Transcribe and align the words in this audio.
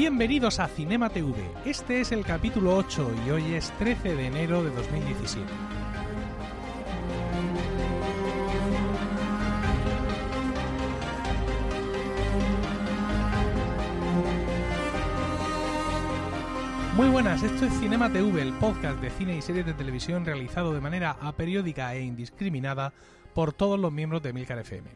Bienvenidos 0.00 0.60
a 0.60 0.66
Cinema 0.66 1.10
TV. 1.10 1.34
Este 1.66 2.00
es 2.00 2.10
el 2.10 2.24
capítulo 2.24 2.74
8 2.74 3.12
y 3.26 3.30
hoy 3.32 3.52
es 3.52 3.70
13 3.72 4.16
de 4.16 4.26
enero 4.28 4.64
de 4.64 4.70
2017. 4.70 5.46
Muy 16.96 17.08
buenas, 17.10 17.42
esto 17.42 17.66
es 17.66 17.72
Cinema 17.74 18.10
TV, 18.10 18.40
el 18.40 18.54
podcast 18.54 18.98
de 19.02 19.10
cine 19.10 19.36
y 19.36 19.42
series 19.42 19.66
de 19.66 19.74
televisión 19.74 20.24
realizado 20.24 20.72
de 20.72 20.80
manera 20.80 21.18
aperiódica 21.20 21.94
e 21.94 22.00
indiscriminada 22.00 22.94
por 23.34 23.52
todos 23.52 23.78
los 23.78 23.92
miembros 23.92 24.22
de 24.22 24.32
Milcar 24.32 24.60
FM. 24.60 24.88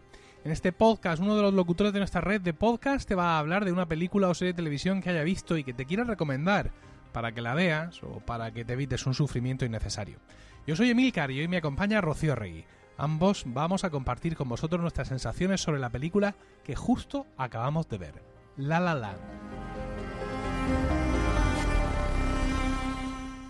En 0.44 0.52
este 0.52 0.72
podcast, 0.72 1.22
uno 1.22 1.36
de 1.36 1.42
los 1.42 1.54
locutores 1.54 1.94
de 1.94 2.00
nuestra 2.00 2.20
red 2.20 2.38
de 2.38 2.52
podcast 2.52 3.08
te 3.08 3.14
va 3.14 3.36
a 3.36 3.38
hablar 3.38 3.64
de 3.64 3.72
una 3.72 3.86
película 3.86 4.28
o 4.28 4.34
serie 4.34 4.52
de 4.52 4.58
televisión 4.58 5.00
que 5.00 5.08
haya 5.08 5.22
visto 5.22 5.56
y 5.56 5.64
que 5.64 5.72
te 5.72 5.86
quiera 5.86 6.04
recomendar 6.04 6.70
para 7.14 7.32
que 7.32 7.40
la 7.40 7.54
veas 7.54 8.02
o 8.02 8.20
para 8.20 8.52
que 8.52 8.62
te 8.62 8.74
evites 8.74 9.06
un 9.06 9.14
sufrimiento 9.14 9.64
innecesario. 9.64 10.18
Yo 10.66 10.76
soy 10.76 10.90
Emilcar 10.90 11.30
y 11.30 11.40
hoy 11.40 11.48
me 11.48 11.56
acompaña 11.56 12.02
Rocío 12.02 12.34
Regui. 12.34 12.66
Ambos 12.98 13.44
vamos 13.46 13.84
a 13.84 13.90
compartir 13.90 14.36
con 14.36 14.50
vosotros 14.50 14.82
nuestras 14.82 15.08
sensaciones 15.08 15.62
sobre 15.62 15.80
la 15.80 15.88
película 15.88 16.34
que 16.62 16.76
justo 16.76 17.26
acabamos 17.38 17.88
de 17.88 17.96
ver, 17.96 18.22
La 18.58 18.80
La 18.80 18.94
Land. 18.94 19.83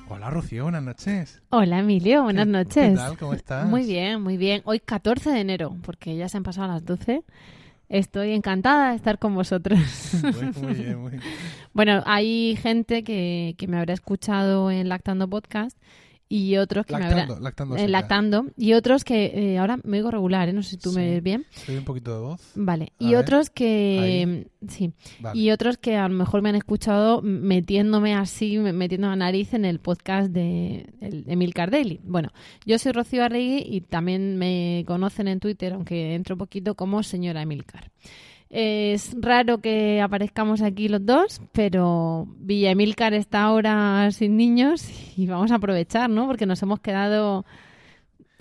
Hola 0.09 0.31
Rocío, 0.31 0.65
buenas 0.65 0.83
noches. 0.83 1.43
Hola 1.51 1.79
Emilio, 1.81 2.23
buenas 2.25 2.47
¿Qué- 2.47 2.53
noches. 2.53 2.91
¿Qué 2.91 2.97
tal? 2.97 3.19
¿Cómo 3.19 3.33
estás? 3.35 3.67
Muy 3.69 3.85
bien, 3.87 4.21
muy 4.23 4.37
bien. 4.37 4.63
Hoy 4.65 4.81
14 4.81 5.31
de 5.31 5.41
enero, 5.41 5.77
porque 5.83 6.17
ya 6.17 6.29
se 6.29 6.37
han 6.37 6.43
pasado 6.43 6.69
las 6.69 6.85
12. 6.85 7.23
Estoy 7.89 8.33
encantada 8.33 8.91
de 8.91 8.97
estar 8.97 9.19
con 9.19 9.35
vosotros. 9.35 9.79
Muy, 10.23 10.33
muy 10.63 10.75
bien, 10.75 10.99
muy 10.99 11.11
bien. 11.13 11.23
bueno, 11.73 12.03
hay 12.07 12.57
gente 12.57 13.03
que, 13.05 13.55
que 13.59 13.67
me 13.67 13.79
habrá 13.79 13.95
escuchado 13.95 14.71
en 14.71 14.89
Lactando 14.89 15.29
Podcast 15.29 15.77
y 16.29 16.57
otros 16.57 16.87
que 16.87 16.95
me 16.95 17.01
Lactando, 17.01 17.33
habrá... 17.35 17.41
lactando. 17.45 17.75
seca. 17.77 17.89
Lactando 17.89 18.47
y 18.57 18.73
otros 18.73 19.05
que 19.05 19.27
eh, 19.35 19.59
ahora 19.59 19.79
me 19.85 19.99
oigo 19.99 20.11
regular, 20.11 20.49
¿eh? 20.49 20.53
no 20.53 20.63
sé 20.63 20.71
si 20.71 20.77
tú 20.79 20.93
me 20.93 21.11
ves 21.11 21.23
bien. 21.23 21.45
Soy 21.51 21.77
un 21.77 21.85
poquito 21.85 22.13
de 22.15 22.21
voz. 22.21 22.41
Vale, 22.55 22.93
A 22.99 23.05
y 23.05 23.09
ver, 23.11 23.17
otros 23.19 23.51
que 23.51 24.49
sí, 24.69 24.93
Vale. 25.21 25.39
y 25.39 25.51
otros 25.51 25.77
que 25.79 25.97
a 25.97 26.09
lo 26.09 26.15
mejor 26.15 26.43
me 26.43 26.49
han 26.49 26.57
escuchado 26.57 27.21
metiéndome 27.23 28.15
así, 28.15 28.59
me- 28.59 28.73
metiendo 28.73 29.09
la 29.09 29.17
nariz 29.17 29.55
en 29.55 29.65
el 29.65 29.79
podcast 29.81 30.31
de 30.33 30.87
Emil 31.01 31.53
Cardelli. 31.55 32.01
Bueno, 32.05 32.31
yo 32.67 32.79
soy 32.79 32.93
Rocío 32.93 33.23
Arregui 33.25 33.63
y 33.67 33.83
también 33.83 34.37
me 34.39 34.83
conocen 34.87 35.29
en 35.29 35.41
Twitter, 35.41 35.75
aunque 35.75 36.15
entro 36.15 36.37
poquito, 36.37 36.75
como 36.75 37.03
señora 37.03 37.43
Emilcar. 37.43 37.91
Es 38.51 39.17
raro 39.21 39.59
que 39.59 40.01
aparezcamos 40.01 40.63
aquí 40.63 40.89
los 40.89 41.05
dos, 41.05 41.41
pero 41.53 42.27
Villa 42.37 42.71
Emilcar 42.71 43.15
está 43.15 43.43
ahora 43.43 44.11
sin 44.13 44.37
niños 44.37 44.89
y 45.17 45.27
vamos 45.27 45.51
a 45.51 45.57
aprovechar, 45.57 46.09
¿no? 46.09 46.27
Porque 46.27 46.47
nos 46.47 46.63
hemos 46.63 46.81
quedado 46.81 47.45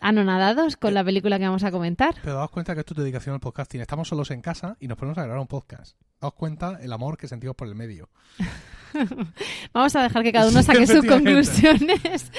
anonadados 0.02 0.75
con 0.75 0.94
la 0.94 1.03
película 1.03 1.40
que 1.40 1.46
vamos 1.46 1.63
a 1.63 1.72
comentar. 1.72 2.16
Pero 2.22 2.36
daos 2.36 2.52
cuenta 2.52 2.74
que 2.74 2.81
es 2.81 2.86
tu 2.86 2.94
dedicación 2.94 3.34
al 3.34 3.40
podcasting. 3.40 3.81
Estamos 3.81 4.08
solos 4.08 4.30
en 4.31 4.42
casa 4.42 4.78
y 4.80 4.88
nos 4.88 4.97
ponemos 4.97 5.18
a 5.18 5.24
grabar 5.24 5.40
un 5.40 5.47
podcast. 5.47 5.97
Daos 6.22 6.34
cuenta 6.34 6.78
el 6.81 6.92
amor 6.94 7.18
que 7.18 7.28
sentimos 7.28 7.56
por 7.56 7.68
el 7.68 7.75
medio. 7.75 8.09
Vamos 9.74 9.96
a 9.96 10.04
dejar 10.04 10.24
que 10.24 10.31
cada 10.31 10.50
uno 10.50 10.59
Sí, 10.62 10.66
saque 10.68 10.88
sus 10.88 11.06
conclusiones 11.06 12.31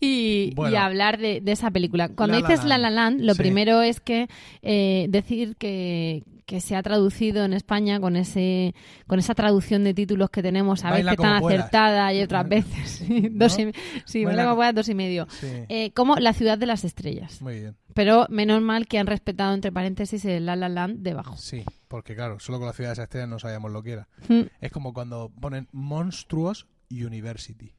y, 0.00 0.52
Bueno. 0.54 0.72
y 0.72 0.76
hablar 0.76 1.18
de, 1.18 1.40
de 1.40 1.52
esa 1.52 1.70
película. 1.70 2.08
Cuando 2.08 2.38
La 2.40 2.46
dices 2.48 2.64
La 2.64 2.78
Land. 2.78 2.82
La 2.82 2.90
Land, 2.90 3.20
lo 3.22 3.34
Sí. 3.34 3.38
primero 3.38 3.82
es 3.82 4.00
que 4.00 4.28
eh, 4.62 5.06
decir 5.08 5.56
que, 5.56 6.22
que 6.46 6.60
se 6.60 6.76
ha 6.76 6.82
traducido 6.82 7.44
en 7.44 7.52
España 7.52 8.00
con 8.00 8.16
ese 8.16 8.74
con 9.06 9.18
esa 9.18 9.34
traducción 9.34 9.84
de 9.84 9.94
títulos 9.94 10.28
que 10.30 10.42
tenemos 10.42 10.84
a 10.84 10.90
Baila 10.90 11.12
veces 11.12 11.22
tan 11.22 11.40
puedas. 11.40 11.60
acertada 11.60 12.12
y 12.12 12.22
otras 12.22 12.48
veces 12.48 13.04
dos 13.32 13.58
y, 13.58 13.72
sí, 14.04 14.24
Baila 14.24 14.28
baila 14.28 14.42
como 14.44 14.50
co- 14.52 14.56
puedas, 14.56 14.74
dos 14.74 14.88
y 14.88 14.94
medio. 14.94 15.26
Sí. 15.30 15.46
Eh, 15.68 15.92
como 15.94 16.16
La 16.16 16.32
ciudad 16.32 16.58
de 16.58 16.66
las 16.66 16.84
estrellas. 16.84 17.40
Muy 17.40 17.60
bien. 17.60 17.76
Pero 17.94 18.26
menos 18.30 18.60
mal 18.62 18.86
que 18.86 18.98
han 18.98 19.06
respetado 19.06 19.54
entre 19.54 19.70
paréntesis 19.70 20.24
el 20.24 20.46
La 20.46 20.56
La 20.56 20.68
Land 20.68 20.98
debajo. 21.00 21.36
Sí, 21.36 21.62
porque 21.92 22.14
claro, 22.14 22.40
solo 22.40 22.56
con 22.56 22.68
la 22.68 22.72
ciudad 22.72 22.88
de 22.88 22.94
esas 22.94 23.02
estrellas 23.02 23.28
no 23.28 23.38
sabíamos 23.38 23.70
lo 23.70 23.82
que 23.82 23.92
era. 23.92 24.08
Mm. 24.26 24.44
Es 24.62 24.72
como 24.72 24.94
cuando 24.94 25.30
ponen 25.38 25.68
Monstruos 25.72 26.66
University. 26.90 27.74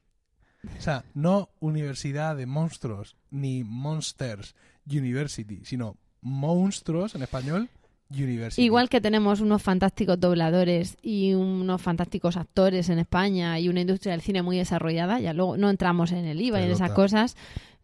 O 0.78 0.80
sea, 0.80 1.04
no 1.14 1.50
Universidad 1.58 2.36
de 2.36 2.46
Monstruos 2.46 3.16
ni 3.30 3.64
Monsters 3.64 4.54
University, 4.88 5.62
sino 5.64 5.98
Monstruos 6.20 7.16
en 7.16 7.24
español 7.24 7.68
University. 8.08 8.62
Igual 8.62 8.88
que 8.88 9.00
tenemos 9.00 9.40
unos 9.40 9.60
fantásticos 9.60 10.20
dobladores 10.20 10.96
y 11.02 11.34
unos 11.34 11.82
fantásticos 11.82 12.36
actores 12.36 12.90
en 12.90 13.00
España 13.00 13.58
y 13.58 13.68
una 13.68 13.80
industria 13.80 14.12
del 14.12 14.22
cine 14.22 14.42
muy 14.42 14.58
desarrollada, 14.58 15.18
ya 15.18 15.32
luego 15.32 15.56
no 15.56 15.70
entramos 15.70 16.12
en 16.12 16.24
el 16.24 16.40
IVA 16.40 16.60
y 16.60 16.64
en 16.66 16.70
esas 16.70 16.92
cosas. 16.92 17.36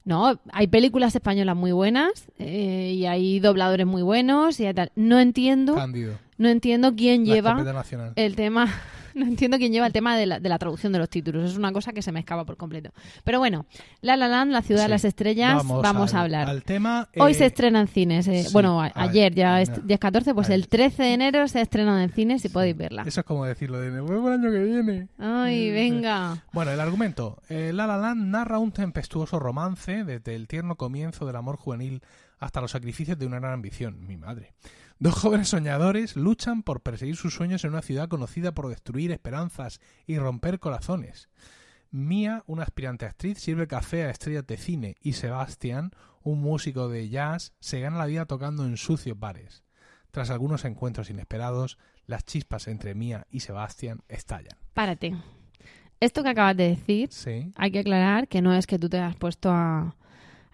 No, 0.05 0.41
hay 0.53 0.66
películas 0.66 1.15
españolas 1.15 1.56
muy 1.56 1.72
buenas 1.72 2.27
eh, 2.38 2.94
y 2.97 3.06
hay 3.06 3.38
dobladores 3.41 3.87
muy 3.87 4.03
buenos 4.03 4.59
y 4.61 4.72
tal. 4.72 4.91
No 4.97 5.21
entiendo, 5.21 5.75
Cándido. 5.75 6.15
no 6.38 6.49
entiendo 6.49 6.94
quién 6.97 7.27
La 7.27 7.34
lleva 7.34 8.12
el 8.16 8.34
tema, 8.37 8.66
no 9.20 9.26
entiendo 9.31 9.56
quién 9.58 9.72
lleva 9.72 9.86
el 9.86 9.92
tema 9.92 10.16
de 10.16 10.26
la, 10.26 10.41
de 10.41 10.48
la 10.48 10.58
traducción 10.58 10.92
de 10.92 10.98
los 10.98 11.08
títulos. 11.08 11.50
Es 11.50 11.56
una 11.56 11.72
cosa 11.72 11.92
que 11.92 12.03
se 12.03 12.10
me 12.12 12.20
escapa 12.20 12.44
por 12.44 12.56
completo. 12.56 12.91
Pero 13.25 13.38
bueno, 13.38 13.66
La 14.00 14.16
La 14.16 14.26
Land, 14.28 14.50
la 14.53 14.62
ciudad 14.62 14.81
Sí. 14.81 14.84
de 14.86 14.88
las 14.91 15.04
estrellas, 15.04 15.62
vamos, 15.66 16.12
al- 16.14 16.20
a 16.20 16.22
hablar. 16.22 16.48
Al 16.48 16.64
tema. 16.64 17.08
Hoy 17.19 17.32
eh, 17.32 17.34
se 17.34 17.47
estrena 17.47 17.81
en 17.81 17.86
cines. 17.88 18.26
eh, 18.28 18.44
sí, 18.44 18.53
bueno, 18.53 18.81
a- 18.82 18.91
ayer 18.94 19.34
ya 19.34 19.60
es 19.60 19.70
no. 19.70 19.76
día 19.78 19.98
14, 19.98 20.34
pues 20.34 20.48
el 20.50 20.66
13 20.69 21.03
de 21.03 21.12
enero 21.14 21.47
se 21.48 21.58
ha 21.58 21.62
estrenado 21.62 21.98
en 22.00 22.10
cines 22.10 22.44
y 22.44 22.48
podéis 22.48 22.76
verla. 22.76 23.03
Eso 23.06 23.20
es 23.20 23.26
como 23.26 23.44
decirlo 23.44 23.81
de 23.81 23.91
me 23.91 24.00
vuelvo 24.00 24.28
el 24.28 24.41
año 24.41 24.50
que 24.50 24.58
viene. 24.64 25.08
Ay, 25.19 25.69
Sí. 25.69 25.70
venga. 25.70 26.44
Bueno, 26.52 26.70
el 26.72 26.81
argumento. 26.81 27.41
Eh, 27.48 27.72
La 27.75 27.87
La 27.87 27.97
Land 27.98 28.26
narra 28.31 28.58
un 28.58 28.72
tempestuoso 28.72 29.38
romance 29.38 30.04
desde 30.04 30.34
el 30.34 30.48
tierno 30.48 30.76
comienzo 30.76 31.26
del 31.26 31.37
amor 31.37 31.56
juvenil 31.56 32.02
hasta 32.38 32.60
los 32.60 32.70
sacrificios 32.70 33.19
de 33.19 33.26
una 33.26 33.38
gran 33.38 33.52
ambición. 33.52 34.06
Mi 34.06 34.16
madre. 34.16 34.54
Dos 35.03 35.15
jóvenes 35.15 35.49
soñadores 35.49 36.15
luchan 36.15 36.62
por 36.62 36.83
perseguir 36.83 37.16
sus 37.16 37.33
sueños 37.34 37.65
en 37.65 37.71
una 37.71 37.81
ciudad 37.81 38.09
conocida 38.09 38.53
por 38.53 38.69
destruir 38.69 39.12
esperanzas 39.12 39.81
y 40.06 40.19
romper 40.19 40.61
corazones. 40.61 41.31
Mia, 41.91 42.44
una 42.47 42.65
aspirante 42.65 43.06
actriz, 43.06 43.38
sirve 43.38 43.66
café 43.66 44.05
a 44.05 44.11
estrellas 44.11 44.47
de 44.47 44.59
cine 44.59 44.97
y 45.00 45.15
Sebastián, 45.15 45.93
un 46.22 46.43
músico 46.43 46.91
de 46.91 47.09
jazz, 47.09 47.55
se 47.61 47.81
gana 47.81 47.97
la 47.97 48.05
vida 48.05 48.27
tocando 48.27 48.66
en 48.66 48.77
sucios 48.77 49.19
bares. 49.19 49.65
Tras 50.11 50.28
algunos 50.28 50.66
encuentros 50.66 51.09
inesperados, 51.09 51.78
las 52.06 52.25
chispas 52.27 52.69
entre 52.69 52.94
Mia 52.94 53.27
y 53.31 53.41
Sebastián 53.41 54.03
estallan. 54.09 54.59
Párate. 54.75 55.17
Esto 55.99 56.22
que 56.22 56.28
acabas 56.28 56.59
de 56.59 56.69
decir, 56.69 57.09
Sí. 57.11 57.52
hay 57.56 57.70
que 57.70 57.79
aclarar 57.79 58.29
que 58.29 58.43
no 58.43 58.52
es 58.55 58.67
que 58.67 58.79
tú 58.79 58.91
te 58.91 58.99
hayas 58.99 59.17
puesto 59.17 59.50
a, 59.50 59.97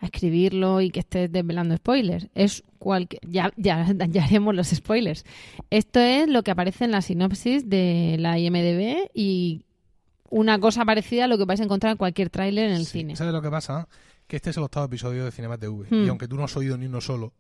a 0.01 0.07
escribirlo 0.07 0.81
y 0.81 0.91
que 0.91 1.01
estés 1.01 1.31
desvelando 1.33 1.77
spoilers. 1.77 2.29
Es 2.35 2.63
cualquier... 2.79 3.21
Ya, 3.27 3.53
ya, 3.57 3.87
ya 4.11 4.25
haremos 4.25 4.55
los 4.55 4.69
spoilers. 4.69 5.25
Esto 5.71 6.01
es 6.01 6.29
lo 6.29 6.43
que 6.43 6.51
aparece 6.51 6.85
en 6.85 6.91
la 6.93 7.03
sinopsis 7.03 7.69
de 7.69 8.17
la 8.19 8.39
IMDB 8.39 9.09
y 9.15 9.63
una 10.29 10.59
cosa 10.59 10.85
parecida 10.85 11.25
a 11.25 11.29
lo 11.29 11.39
que 11.39 11.45
vais 11.45 11.61
a 11.61 11.65
encontrar 11.65 11.93
en 11.93 11.97
cualquier 11.99 12.31
tráiler 12.31 12.69
en 12.69 12.75
el 12.77 12.85
Sí. 12.85 12.99
cine. 12.99 13.17
¿Sabes 13.17 13.33
lo 13.33 13.41
que 13.43 13.51
pasa? 13.51 13.89
Que 14.27 14.37
este 14.37 14.51
es 14.51 14.57
el 14.57 14.65
octavo 14.65 14.87
episodio 14.87 15.25
de 15.25 15.31
Cinema 15.31 15.57
TV. 15.57 15.87
Hmm. 15.89 16.05
Y 16.05 16.09
aunque 16.09 16.27
tú 16.27 16.37
no 16.37 16.45
has 16.45 16.57
oído 16.57 16.77
ni 16.77 16.87
uno 16.87 17.01
solo, 17.01 17.33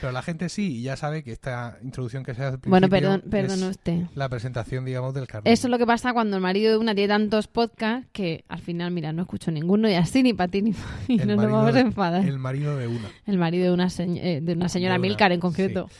pero 0.00 0.10
la 0.10 0.22
gente 0.22 0.48
sí, 0.48 0.78
y 0.78 0.82
ya 0.82 0.96
sabe 0.96 1.22
que 1.22 1.32
esta 1.32 1.76
introducción 1.82 2.24
que 2.24 2.34
se 2.34 2.42
hace 2.42 2.54
al 2.54 2.60
Bueno, 2.70 2.88
perdón, 2.88 3.22
perdón 3.30 3.58
es 3.62 3.68
usted. 3.70 4.04
la 4.14 4.28
presentación, 4.30 4.86
digamos, 4.86 5.12
del 5.12 5.26
carnet. 5.26 5.52
Eso 5.52 5.66
es 5.66 5.70
lo 5.70 5.76
que 5.76 5.86
pasa 5.86 6.14
cuando 6.14 6.36
el 6.36 6.42
marido 6.42 6.70
de 6.72 6.78
una 6.78 6.94
tiene 6.94 7.08
tantos 7.08 7.46
podcasts 7.46 8.08
que 8.12 8.44
al 8.48 8.60
final, 8.60 8.90
mira, 8.90 9.12
no 9.12 9.20
escucho 9.22 9.50
ninguno 9.50 9.88
y 9.90 9.94
así 9.94 10.22
ni 10.22 10.32
para 10.32 10.50
ti 10.50 10.62
ni 10.62 10.72
para 10.72 10.86
mí. 11.08 11.16
Nos 11.18 11.26
marido 11.36 11.52
vamos 11.52 11.74
a 11.74 11.80
enfadar. 11.80 12.24
El 12.26 12.38
marido 12.38 12.74
de 12.78 12.86
una. 12.86 13.10
El 13.26 13.36
marido 13.36 13.64
de 13.66 13.72
una, 13.72 13.86
señ- 13.88 14.18
eh, 14.22 14.40
de 14.42 14.52
una 14.54 14.70
señora 14.70 14.94
De 14.94 14.98
una, 15.00 15.08
Milcar 15.08 15.32
en 15.32 15.40
concreto. 15.40 15.90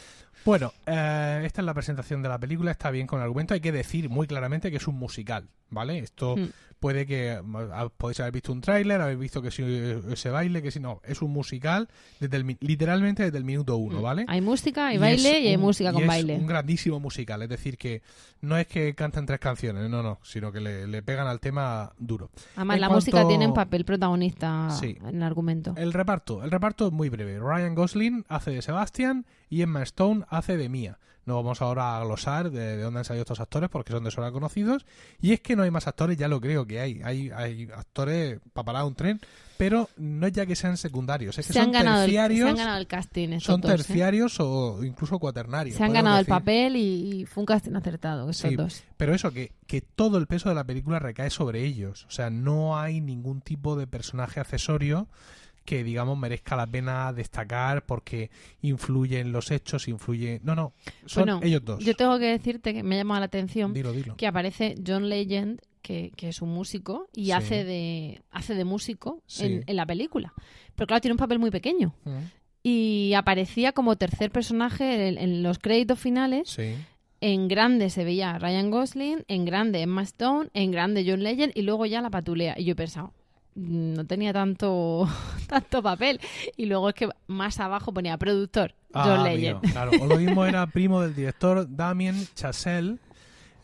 Bueno, 0.43 0.73
eh, 0.87 1.43
esta 1.45 1.61
es 1.61 1.67
la 1.67 1.75
presentación 1.75 2.23
de 2.23 2.31
la 2.31 2.39
película, 2.39 2.71
está 2.71 2.91
bien 2.91 3.07
con 3.07 3.19
el 3.19 3.25
argumento. 3.25 3.53
Hay 3.53 3.61
que 3.61 3.73
decir 3.73 4.09
muy 4.09 4.27
claramente 4.27 4.71
que 4.71 4.79
es 4.79 4.89
un 4.89 4.95
musical, 4.97 5.51
¿vale? 5.69 5.99
Esto 5.99 6.35
Hmm. 6.37 6.47
Puede 6.81 7.07
que 7.07 7.39
ah, 7.73 7.89
podéis 7.97 8.19
haber 8.21 8.33
visto 8.33 8.53
un 8.53 8.61
tráiler, 8.61 9.01
habéis 9.01 9.19
visto 9.19 9.41
que 9.43 9.51
si 9.51 9.63
eh, 9.65 10.01
ese 10.11 10.31
baile, 10.31 10.63
que 10.63 10.71
si 10.71 10.81
no, 10.81 11.01
es 11.05 11.21
un 11.23 11.31
musical 11.31 11.89
desde 12.19 12.39
el, 12.39 12.57
literalmente 12.61 13.23
desde 13.25 13.39
el 13.39 13.45
minuto 13.45 13.77
uno, 13.77 14.01
¿vale? 14.03 14.25
Hay 14.29 14.41
música, 14.41 14.89
hay 14.89 14.97
Y 14.97 14.99
baile 14.99 15.39
es 15.39 15.45
y 15.45 15.49
hay 15.49 15.57
un- 15.57 15.61
música 15.61 15.91
y 15.91 15.93
con 15.93 16.03
es 16.03 16.09
baile. 16.09 16.37
un 16.37 16.47
grandísimo 16.47 16.99
musical, 16.99 17.43
es 17.43 17.49
decir, 17.49 17.77
que 17.79 18.03
no 18.41 18.57
es 18.57 18.67
que 18.67 18.95
canten 18.95 19.27
tres 19.27 19.39
canciones, 19.39 19.89
no, 19.91 20.03
no, 20.03 20.19
sino 20.23 20.51
que 20.51 20.61
le, 20.61 20.87
le 20.87 21.03
pegan 21.03 21.27
al 21.27 21.39
tema 21.39 21.93
duro. 21.99 22.31
Además, 22.57 22.77
en 22.77 22.81
la 22.81 22.87
cuanto- 22.89 22.97
música 22.97 23.29
tiene 23.29 23.47
un 23.47 23.55
papel 23.55 23.85
protagonista 23.85 24.71
Sí. 24.71 24.97
en 25.07 25.17
el 25.17 25.23
argumento. 25.23 25.75
El 25.77 25.93
reparto, 25.93 26.43
el 26.43 26.51
reparto 26.51 26.87
es 26.87 26.93
muy 26.93 27.09
breve. 27.11 27.39
Ryan 27.39 27.75
Gosling 27.75 28.25
hace 28.29 28.51
de 28.53 28.63
Sebastian 28.63 29.27
y 29.51 29.63
Emma 29.63 29.83
Stone 29.83 30.25
hace 30.29 30.57
de 30.57 30.69
Mia. 30.69 30.99
No 31.31 31.37
vamos 31.37 31.63
ahora 31.63 31.97
a 31.97 32.05
glosar 32.05 32.51
de, 32.51 32.77
de 32.77 32.83
dónde 32.83 32.99
han 32.99 33.05
salido 33.05 33.23
estos 33.23 33.39
actores 33.39 33.71
porque 33.71 33.93
son 33.93 34.03
de 34.03 34.11
sobra 34.11 34.33
conocidos. 34.33 34.85
Y 35.21 35.33
es 35.33 35.41
que 35.41 35.55
no 35.55 35.63
hay 35.63 35.71
más 35.71 35.87
actores, 35.87 36.17
ya 36.19 36.27
lo 36.27 36.41
creo 36.41 36.67
que 36.67 36.81
hay. 36.81 37.01
Hay, 37.05 37.31
hay 37.31 37.69
actores 37.73 38.41
para 38.53 38.65
parar 38.65 38.85
un 38.85 38.97
tren, 38.97 39.21
pero 39.57 39.89
no 39.97 40.27
es 40.27 40.33
ya 40.33 40.45
que 40.45 40.57
sean 40.57 40.77
secundarios, 40.77 41.39
es 41.39 41.47
que 41.47 41.53
Se 41.53 41.59
son 41.61 41.69
han, 41.69 41.73
ganado 41.73 42.03
el, 42.03 42.11
se 42.11 42.17
terciarios, 42.17 42.51
han 42.51 42.57
ganado 42.57 42.79
el 42.79 42.87
casting. 42.89 43.39
son 43.39 43.61
dos, 43.61 43.71
¿eh? 43.71 43.75
terciarios 43.77 44.41
o 44.41 44.83
incluso 44.83 45.21
cuaternarios. 45.21 45.77
Se 45.77 45.85
han 45.85 45.93
ganado 45.93 46.19
el 46.19 46.27
papel 46.27 46.75
y, 46.75 47.21
y 47.21 47.27
fue 47.27 47.43
un 47.43 47.47
casting 47.47 47.75
acertado, 47.77 48.29
estos 48.29 48.51
Sí. 48.51 48.57
dos. 48.57 48.83
Pero 48.97 49.15
eso, 49.15 49.31
que, 49.31 49.53
que 49.69 49.83
todo 49.83 50.19
el 50.19 50.27
peso 50.27 50.49
de 50.49 50.57
la 50.57 50.65
película 50.65 50.99
recae 50.99 51.31
sobre 51.31 51.65
ellos. 51.65 52.07
O 52.09 52.11
sea, 52.11 52.31
no 52.31 52.77
hay 52.77 53.01
ningún 53.01 53.41
tipo 53.41 53.77
de 53.77 53.87
personaje 53.87 54.41
accesorio 54.41 55.07
que, 55.65 55.85
digamos, 55.85 56.19
merezca 56.19 56.57
la 56.57 56.67
pena 56.67 57.13
destacar 57.13 57.85
porque 57.87 58.31
influye 58.63 59.21
en 59.21 59.31
los 59.33 59.51
hechos, 59.51 59.87
influye... 59.89 60.41
No, 60.43 60.55
no, 60.55 60.73
son 61.07 61.25
Bueno, 61.25 61.41
ellos 61.43 61.65
dos. 61.65 61.85
Yo 61.85 61.95
tengo 61.95 62.19
que 62.19 62.27
decirte 62.27 62.73
que 62.75 62.83
me 62.83 62.97
ha 62.97 62.99
llamado 62.99 63.21
la 63.21 63.27
atención 63.27 63.73
Dilo, 63.73 63.93
dilo. 63.93 64.17
que 64.17 64.27
aparece 64.27 64.75
John 64.85 65.09
Legend, 65.09 65.61
que, 65.83 66.13
que 66.17 66.29
es 66.29 66.43
un 66.43 66.51
músico, 66.51 67.09
y 67.15 67.27
Sí. 67.27 67.33
hace 67.33 67.65
de 67.65 68.21
hace 68.31 68.55
de 68.55 68.65
músico 68.65 69.23
Sí. 69.27 69.45
en, 69.47 69.65
en 69.67 69.77
la 69.77 69.87
película. 69.87 70.33
Pero 70.75 70.87
claro, 70.87 71.01
tiene 71.01 71.13
un 71.15 71.19
papel 71.19 71.39
muy 71.39 71.51
pequeño. 71.51 71.95
Mm, 72.05 72.19
Y 72.63 73.15
aparecía 73.15 73.73
como 73.73 73.97
tercer 73.97 74.31
personaje 74.31 75.09
en, 75.09 75.19
en 75.19 75.43
los 75.43 75.59
créditos 75.59 75.99
finales. 75.99 76.49
Sí. 76.51 76.75
En 77.23 77.49
grande 77.49 77.91
se 77.91 78.03
veía 78.05 78.39
Ryan 78.39 78.71
Gosling, 78.71 79.25
en 79.29 79.45
grande 79.45 79.83
Emma 79.83 80.03
Stone, 80.03 80.49
en 80.55 80.71
grande 80.71 81.05
John 81.07 81.23
Legend 81.23 81.53
y 81.55 81.63
luego 81.63 81.85
ya 81.87 82.01
la 82.03 82.11
patulea. 82.11 82.55
Y 82.59 82.65
yo 82.65 82.73
he 82.73 82.77
pensado, 82.77 83.09
"Mm, 83.09 83.20
no 83.55 84.05
tenía 84.07 84.33
tanto, 84.33 85.09
tanto 85.49 85.83
papel. 85.83 86.21
Y 86.57 86.67
luego 86.67 86.89
es 86.89 86.95
que 86.95 87.09
más 87.27 87.59
abajo 87.61 87.93
ponía 87.93 88.17
productor, 88.19 88.75
John 88.93 89.21
Ah, 89.21 89.25
Legend. 89.25 89.61
claro. 89.73 89.91
O 90.01 90.07
lo 90.07 90.17
mismo 90.17 90.45
era 90.45 90.67
primo 90.67 91.01
del 91.01 91.15
director 91.15 91.67
Damien 91.69 92.27
Chazelle, 92.35 92.99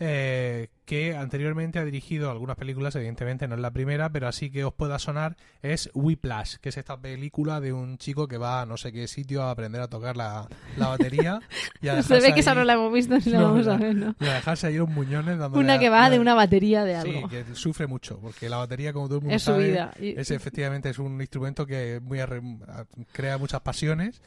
eh, 0.00 0.68
que 0.84 1.16
anteriormente 1.16 1.78
ha 1.80 1.84
dirigido 1.84 2.30
algunas 2.30 2.56
películas, 2.56 2.94
evidentemente 2.94 3.48
no 3.48 3.54
es 3.56 3.60
la 3.60 3.72
primera, 3.72 4.10
pero 4.10 4.28
así 4.28 4.50
que 4.50 4.62
os 4.64 4.72
pueda 4.72 4.98
sonar, 5.00 5.36
es 5.62 5.90
Whiplash, 5.94 6.56
que 6.60 6.68
es 6.68 6.76
esta 6.76 6.96
película 7.00 7.60
de 7.60 7.72
un 7.72 7.98
chico 7.98 8.28
que 8.28 8.38
va 8.38 8.62
a 8.62 8.66
no 8.66 8.76
sé 8.76 8.92
qué 8.92 9.08
sitio 9.08 9.42
a 9.42 9.50
aprender 9.50 9.80
a 9.80 9.88
tocar 9.88 10.16
la, 10.16 10.46
la 10.76 10.88
batería 10.88 11.40
y 11.80 11.88
a 11.88 12.02
Se 12.02 12.20
ve 12.20 12.32
que 12.34 12.40
esa 12.40 12.54
no 12.54 12.62
la 12.64 12.74
hemos 12.74 12.92
visto 12.92 13.16
ni 13.24 13.32
la 13.32 13.40
No, 13.40 13.48
vamos 13.52 13.66
a 13.66 13.76
ver, 13.76 13.94
¿no? 13.96 14.14
y 14.20 14.26
a 14.26 14.34
dejarse 14.34 14.68
ahí 14.68 14.76
los 14.76 14.88
muñones 14.88 15.38
dándole 15.38 15.64
Una 15.64 15.78
que 15.78 15.88
va 15.88 16.08
de 16.08 16.20
una 16.20 16.34
batería 16.34 16.84
de 16.84 17.00
Sí, 17.02 17.08
algo. 17.16 17.28
que 17.28 17.44
sufre 17.54 17.86
mucho, 17.86 18.18
porque 18.20 18.48
la 18.48 18.58
batería, 18.58 18.92
como 18.92 19.06
todo 19.08 19.16
el 19.18 19.22
mundo 19.22 19.36
es 19.36 19.42
su 19.42 19.50
sabe, 19.52 19.68
vida. 19.70 19.92
Es 19.98 20.30
efectivamente 20.30 20.90
es 20.90 20.98
un 20.98 21.20
instrumento 21.20 21.66
que 21.66 22.00
muy 22.02 22.18
arre- 22.20 22.86
crea 23.12 23.38
muchas 23.38 23.60
pasiones 23.60 24.22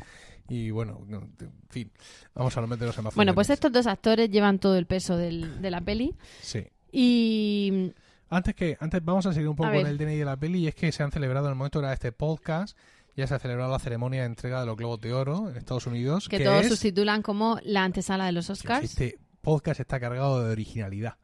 y 0.50 0.72
bueno, 0.72 1.04
no, 1.08 1.20
en 1.40 1.52
fin, 1.70 1.92
vamos 2.34 2.58
a 2.58 2.62
no 2.62 2.68
meternos 2.68 2.98
en 2.98 3.04
más 3.04 3.16
Bueno, 3.16 3.34
pues 3.36 3.50
estos 3.50 3.72
dos 3.72 3.88
actores 3.88 4.30
llevan 4.30 4.60
todo 4.60 4.76
el 4.78 4.86
peso 4.88 5.16
del- 5.16 5.62
de 5.62 5.72
la 5.72 5.82
peli. 5.82 6.16
Sí. 6.42 6.66
Y 6.92 7.94
Antes 8.30 8.54
que 8.56 8.78
antes 8.80 9.04
vamos 9.04 9.26
a 9.26 9.34
seguir 9.34 9.48
un 9.50 9.56
poco 9.56 9.72
con 9.72 9.88
el 9.88 9.98
DNI 9.98 10.18
de 10.18 10.26
la 10.26 10.38
peli 10.38 10.60
y 10.60 10.68
es 10.68 10.76
que 10.76 10.92
se 10.92 11.02
han 11.04 11.12
celebrado 11.12 11.48
en 11.48 11.52
el 11.54 11.58
momento 11.58 11.82
de 11.82 11.94
este 11.94 12.12
podcast 12.12 12.78
ya 13.16 13.26
se 13.28 13.34
ha 13.34 13.40
celebrado 13.40 13.72
la 13.72 13.80
ceremonia 13.80 14.22
de 14.22 14.28
entrega 14.28 14.60
de 14.62 14.66
los 14.68 14.78
Globos 14.78 15.02
de 15.02 15.14
Oro 15.14 15.50
en 15.50 15.58
Estados 15.58 15.88
Unidos 15.88 16.30
que 16.30 16.38
que 16.38 16.44
todos 16.46 16.64
es 16.64 16.70
subtitulan 16.70 17.22
como 17.24 17.60
la 17.64 17.84
antesala 17.84 18.26
de 18.28 18.32
los 18.32 18.50
Oscars. 18.50 18.86
este 18.86 19.18
podcast 19.42 19.80
está 19.80 20.00
cargado 20.00 20.44
de 20.46 20.52
originalidad 20.52 21.16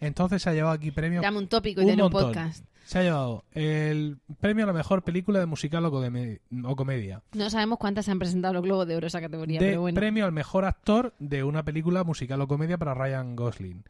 entonces 0.00 0.42
se 0.42 0.48
ha 0.50 0.54
llevado 0.54 0.74
aquí 0.74 0.90
premios 0.90 1.22
Dame 1.22 1.38
un 1.38 1.46
tópico 1.48 1.82
y 1.82 1.84
un 1.84 1.88
tiene 1.90 2.02
un 2.04 2.10
podcast. 2.10 2.64
Se 2.86 3.00
ha 3.00 3.02
llevado 3.02 3.44
el 3.52 4.18
premio 4.40 4.64
a 4.64 4.66
la 4.68 4.72
mejor 4.72 5.02
película 5.02 5.40
de 5.40 5.46
musical 5.46 5.84
o, 5.84 5.90
come- 5.90 6.40
o 6.64 6.76
comedia 6.76 7.20
No 7.32 7.50
sabemos 7.50 7.78
cuántas 7.78 8.04
se 8.06 8.12
han 8.12 8.18
presentado 8.18 8.54
los 8.54 8.62
Globos 8.62 8.86
de 8.86 8.96
Oro 8.96 9.06
esa 9.08 9.20
categoría, 9.20 9.60
de 9.60 9.66
pero 9.68 9.80
bueno. 9.82 9.96
premio 9.96 10.24
al 10.24 10.32
mejor 10.32 10.64
actor 10.64 11.12
de 11.18 11.42
una 11.44 11.64
película 11.64 12.04
musical 12.04 12.40
o 12.40 12.46
comedia 12.48 12.78
para 12.78 12.94
Ryan 12.94 13.34
Gosling. 13.36 13.84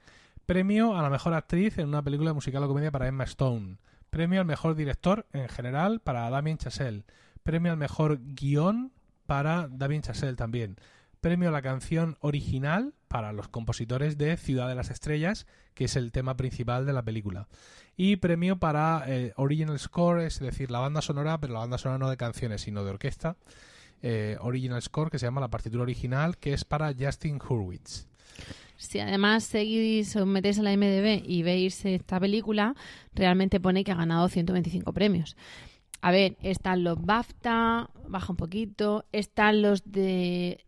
Premio 0.47 0.97
a 0.97 1.03
la 1.03 1.11
mejor 1.11 1.35
actriz 1.35 1.77
en 1.79 1.89
una 1.89 2.03
película 2.03 2.33
musical 2.33 2.63
o 2.63 2.69
comedia 2.69 2.91
para 2.91 3.07
Emma 3.09 3.25
Stone. 3.25 3.77
Premio 4.11 4.41
al 4.41 4.47
mejor 4.47 4.75
director 4.77 5.27
en 5.33 5.49
general 5.49 6.01
para 6.01 6.31
Damien 6.31 6.57
Chazelle. 6.59 7.05
Premio 7.43 7.73
al 7.73 7.79
mejor 7.79 8.19
guion 8.35 8.93
para 9.27 9.69
Damien 9.71 10.03
Chazelle 10.03 10.37
también. 10.37 10.77
Premio 11.21 11.49
a 11.49 11.53
la 11.53 11.63
canción 11.63 12.17
original 12.21 12.95
para 13.17 13.33
los 13.33 13.49
compositores 13.49 14.19
de 14.19 14.37
Ciudad 14.37 14.69
de 14.69 14.75
las 14.75 14.91
Estrellas, 14.91 15.47
que 15.73 15.87
es 15.87 15.97
el 15.97 16.13
tema 16.13 16.37
principal 16.37 16.85
de 16.85 16.93
la 16.93 17.03
película. 17.03 17.49
Y 17.97 18.17
premio 18.17 18.59
para 18.59 19.05
eh, 19.07 19.33
Original 19.37 19.79
Score, 19.79 20.21
es 20.21 20.39
decir, 20.39 20.71
la 20.71 20.81
banda 20.81 21.01
sonora, 21.01 21.41
pero 21.41 21.55
la 21.55 21.61
banda 21.61 21.79
sonora 21.79 21.97
no 21.97 22.11
de 22.11 22.19
canciones, 22.19 22.61
sino 22.61 22.85
de 22.85 22.91
orquesta 22.91 23.39
eh, 24.03 24.37
Original 24.41 24.83
Score 24.83 25.11
que 25.11 25.19
se 25.19 25.25
llama 25.25 25.41
la 25.41 25.49
partitura 25.49 25.83
original, 25.83 26.37
que 26.37 26.53
es 26.53 26.67
para 26.67 26.93
Justin 26.93 27.41
Hurwitz. 27.41 28.07
Si 28.77 29.01
además 29.01 29.45
seguís 29.45 30.15
os 30.15 30.27
metéis 30.27 30.59
a 30.59 30.63
la 30.63 30.77
MDB 30.77 31.23
y 31.25 31.43
veis 31.43 31.87
esta 31.87 32.21
película, 32.21 32.75
realmente 33.15 33.61
pone 33.61 33.83
que 33.83 33.93
ha 33.93 33.97
ganado 33.97 34.29
125 34.29 34.93
premios. 34.93 35.39
A 36.03 36.11
ver, 36.11 36.37
están 36.43 36.85
los 36.85 37.01
BAFTA, 37.01 37.89
baja 38.07 38.31
un 38.31 38.37
poquito, 38.37 39.07
están 39.13 39.63
los 39.63 39.91
de... 39.91 40.66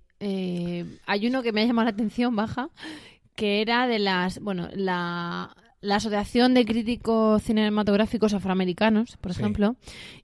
hay 1.08 1.26
uno 1.26 1.42
que 1.42 1.52
me 1.52 1.62
ha 1.62 1.64
llamado 1.66 1.86
la 1.86 1.90
atención, 1.90 2.36
baja, 2.36 2.70
que 3.34 3.60
era 3.62 3.86
de 3.88 3.98
las... 3.98 4.38
Bueno, 4.40 4.68
la, 4.74 5.54
la 5.80 5.96
Asociación 5.96 6.54
de 6.54 6.64
Críticos 6.64 7.42
Cinematográficos 7.42 8.34
Afroamericanos, 8.34 9.16
por 9.16 9.32
Sí. 9.34 9.40
ejemplo, 9.40 9.76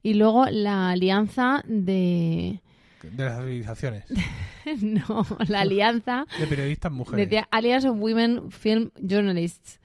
y 0.03 0.13
luego 0.13 0.45
la 0.47 0.89
Alianza 0.91 1.63
de... 1.67 2.61
De 3.03 3.23
las 3.23 3.37
civilizaciones. 3.39 4.03
no, 4.81 5.25
la 5.47 5.61
Alianza 5.61 6.25
De 6.39 6.47
periodistas 6.47 6.91
mujeres. 6.91 7.43
Alliance 7.51 7.87
of 7.87 7.97
Women 7.99 8.51
Film 8.51 8.89
Journalists. 8.99 9.79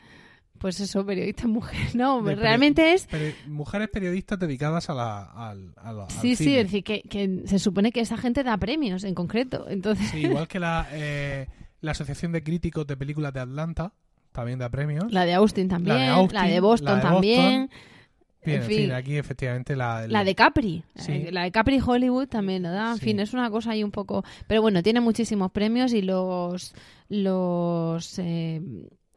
Pues 0.60 0.78
eso, 0.78 1.04
periodistas 1.06 1.46
mujeres. 1.46 1.94
No, 1.94 2.22
De 2.22 2.32
peri- 2.36 2.40
realmente 2.40 2.92
es. 2.92 3.08
Peri- 3.08 3.34
mujeres 3.48 3.88
periodistas 3.88 4.38
dedicadas 4.38 4.90
a 4.90 4.94
la, 4.94 5.22
al, 5.22 5.72
a 5.76 5.92
la- 5.92 6.04
al 6.04 6.10
Sí, 6.10 6.36
sí, 6.36 6.44
cine. 6.44 6.60
es 6.60 6.64
decir, 6.66 6.84
que, 6.84 7.00
que 7.02 7.42
se 7.46 7.58
supone 7.58 7.90
que 7.92 8.00
esa 8.00 8.18
gente 8.18 8.44
da 8.44 8.56
premios 8.58 9.02
en 9.04 9.14
concreto. 9.14 9.66
Entonces, 9.70 10.08
Sí, 10.10 10.18
igual 10.18 10.46
que 10.48 10.60
la, 10.60 10.86
eh, 10.92 11.48
la 11.80 11.92
Asociación 11.92 12.32
de 12.32 12.42
Críticos 12.42 12.86
de 12.86 12.96
Películas 12.98 13.32
de 13.32 13.40
Atlanta 13.40 13.92
también 14.32 14.58
da 14.58 14.68
premios. 14.68 15.10
la 15.10 15.24
de 15.24 15.32
Austin 15.32 15.66
también, 15.68 15.96
la 15.96 16.02
de, 16.02 16.08
Austin, 16.08 16.60
Boston 16.60 16.86
la 16.86 16.96
de 16.96 17.02
también, 17.02 17.70
Bien, 18.44 18.56
en 18.56 18.62
en 18.62 18.68
fin. 18.68 18.92
aquí 18.92 19.16
efectivamente 19.16 19.74
la... 19.74 20.04
el- 20.04 20.12
la 20.12 20.24
de 20.24 20.34
Capri. 20.34 20.84
Sí. 20.94 21.12
Eh, 21.12 21.32
La 21.32 21.42
de 21.44 21.50
Capri 21.52 21.80
Hollywood 21.84 22.28
también 22.28 22.62
la 22.64 22.70
da. 22.70 22.90
En 22.92 22.98
Sí. 22.98 23.04
fin, 23.06 23.20
es 23.20 23.32
una 23.32 23.50
cosa 23.50 23.70
ahí 23.72 23.82
un 23.82 23.90
poco. 23.90 24.24
Pero 24.46 24.60
bueno, 24.62 24.82
tiene 24.82 25.00
muchísimos 25.00 25.50
premios 25.52 25.92
y 25.94 26.02
los. 26.02 26.74
Los. 27.08 28.18
eh, 28.18 28.60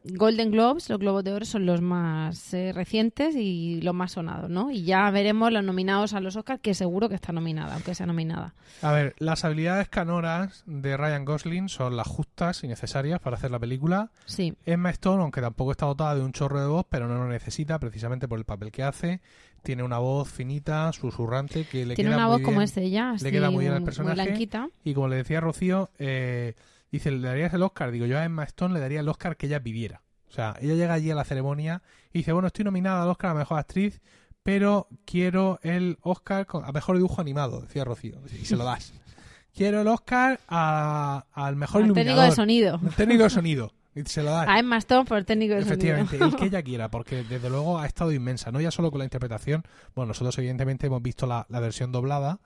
Golden 0.06 0.50
Globes, 0.50 0.90
los 0.90 0.98
Globos 0.98 1.24
de 1.24 1.32
Oro, 1.32 1.46
son 1.46 1.64
los 1.64 1.80
más 1.80 2.52
eh, 2.52 2.72
recientes 2.74 3.34
y 3.36 3.80
los 3.80 3.94
más 3.94 4.12
sonados, 4.12 4.50
¿no? 4.50 4.70
Y 4.70 4.84
ya 4.84 5.10
veremos 5.10 5.50
los 5.50 5.64
nominados 5.64 6.12
a 6.12 6.20
los 6.20 6.36
Oscars, 6.36 6.60
que 6.60 6.74
seguro 6.74 7.08
que 7.08 7.14
está 7.14 7.32
nominada, 7.32 7.72
aunque 7.74 7.94
sea 7.94 8.04
nominada. 8.04 8.52
A 8.82 8.92
ver, 8.92 9.14
las 9.18 9.46
habilidades 9.46 9.88
canoras 9.88 10.62
de 10.66 10.96
Ryan 10.98 11.24
Gosling 11.24 11.68
son 11.70 11.96
las 11.96 12.06
justas 12.06 12.62
y 12.64 12.68
necesarias 12.68 13.18
para 13.18 13.36
hacer 13.36 13.50
la 13.50 13.58
película. 13.58 14.10
Sí. 14.26 14.54
Emma 14.66 14.90
Stone, 14.90 15.22
aunque 15.22 15.40
tampoco 15.40 15.70
está 15.72 15.86
dotada 15.86 16.14
de 16.14 16.20
un 16.20 16.32
chorro 16.32 16.60
de 16.60 16.66
voz, 16.66 16.84
pero 16.90 17.08
no 17.08 17.14
lo 17.16 17.26
necesita 17.28 17.78
precisamente 17.78 18.28
por 18.28 18.38
el 18.38 18.44
papel 18.44 18.70
que 18.72 18.82
hace. 18.82 19.20
Tiene 19.62 19.82
una 19.82 19.96
voz 19.96 20.28
finita, 20.28 20.92
susurrante, 20.92 21.64
que 21.64 21.86
le 21.86 21.94
Tiene 21.94 22.10
queda 22.10 22.18
una 22.18 22.26
muy 22.26 22.36
voz 22.36 22.44
como 22.44 22.60
es 22.60 22.76
ella, 22.76 23.12
así, 23.12 23.30
queda 23.30 23.50
muy 23.50 23.60
bien 23.64 23.72
al 23.72 23.80
muy 23.80 23.86
personaje. 23.86 24.22
blanquita. 24.22 24.68
Y 24.84 24.92
como 24.92 25.08
le 25.08 25.16
decía 25.16 25.40
Rocío, 25.40 25.88
eh, 25.98 26.54
dice, 26.94 27.10
¿le 27.10 27.26
darías 27.28 27.52
el 27.54 27.62
Oscar? 27.62 27.90
Digo, 27.90 28.06
yo 28.06 28.18
a 28.18 28.24
Emma 28.24 28.44
Stone 28.44 28.74
le 28.74 28.80
daría 28.80 29.00
el 29.00 29.08
Oscar 29.08 29.36
que 29.36 29.46
ella 29.46 29.62
pidiera. 29.62 30.02
O 30.28 30.32
sea, 30.32 30.56
ella 30.60 30.74
llega 30.74 30.94
allí 30.94 31.10
a 31.10 31.14
la 31.14 31.24
ceremonia 31.24 31.82
y 32.12 32.18
dice, 32.18 32.32
bueno, 32.32 32.48
estoy 32.48 32.64
nominada 32.64 33.02
al 33.02 33.08
Oscar 33.08 33.30
a 33.30 33.34
Mejor 33.34 33.58
Actriz, 33.58 34.00
pero 34.42 34.88
quiero 35.04 35.58
el 35.62 35.96
Oscar 36.02 36.46
a 36.64 36.72
Mejor 36.72 36.96
Dibujo 36.96 37.20
Animado, 37.20 37.60
decía 37.60 37.84
Rocío, 37.84 38.20
y 38.40 38.44
se 38.44 38.56
lo 38.56 38.64
das. 38.64 38.92
quiero 39.54 39.80
el 39.82 39.86
Oscar 39.88 40.40
a- 40.48 41.24
al 41.32 41.56
Mejor 41.56 41.82
Al 41.84 41.92
técnico 41.92 42.20
de 42.20 42.32
sonido. 42.32 42.80
El 42.84 42.94
técnico 42.94 43.22
de 43.24 43.30
sonido. 43.30 43.72
Y 43.96 44.02
se 44.06 44.24
lo 44.24 44.32
das. 44.32 44.48
A 44.48 44.58
Emma 44.58 44.76
Stone 44.78 45.04
por 45.04 45.22
técnico 45.22 45.54
de 45.54 45.60
Efectivamente, 45.60 46.18
sonido. 46.18 46.26
el 46.26 46.40
que 46.40 46.46
ella 46.56 46.62
quiera, 46.62 46.90
porque 46.90 47.22
desde 47.22 47.48
luego 47.48 47.78
ha 47.78 47.86
estado 47.86 48.10
inmensa, 48.10 48.50
no 48.50 48.60
ya 48.60 48.72
solo 48.72 48.90
con 48.90 48.98
la 48.98 49.04
interpretación, 49.04 49.62
bueno, 49.94 50.08
nosotros 50.08 50.36
evidentemente 50.38 50.88
hemos 50.88 51.00
visto 51.00 51.26
la, 51.28 51.46
la 51.48 51.60
versión 51.60 51.92
doblada, 51.92 52.40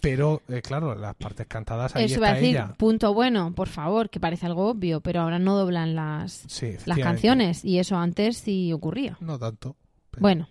pero 0.00 0.42
eh, 0.48 0.62
claro, 0.62 0.94
las 0.94 1.14
partes 1.16 1.46
cantadas 1.46 1.94
ahí 1.96 2.04
Eso 2.04 2.16
iba 2.16 2.28
a 2.28 2.30
está 2.30 2.40
decir, 2.40 2.56
ella. 2.56 2.74
punto 2.76 3.12
bueno, 3.14 3.52
por 3.54 3.68
favor, 3.68 4.10
que 4.10 4.20
parece 4.20 4.46
algo 4.46 4.68
obvio, 4.68 5.00
pero 5.00 5.20
ahora 5.22 5.38
no 5.38 5.56
doblan 5.56 5.94
las, 5.94 6.44
Sí, 6.48 6.74
las 6.86 6.98
canciones 6.98 7.64
y 7.64 7.78
eso 7.78 7.96
antes 7.96 8.38
sí 8.38 8.72
ocurría. 8.72 9.16
No 9.20 9.38
tanto, 9.38 9.76
Bueno, 10.20 10.48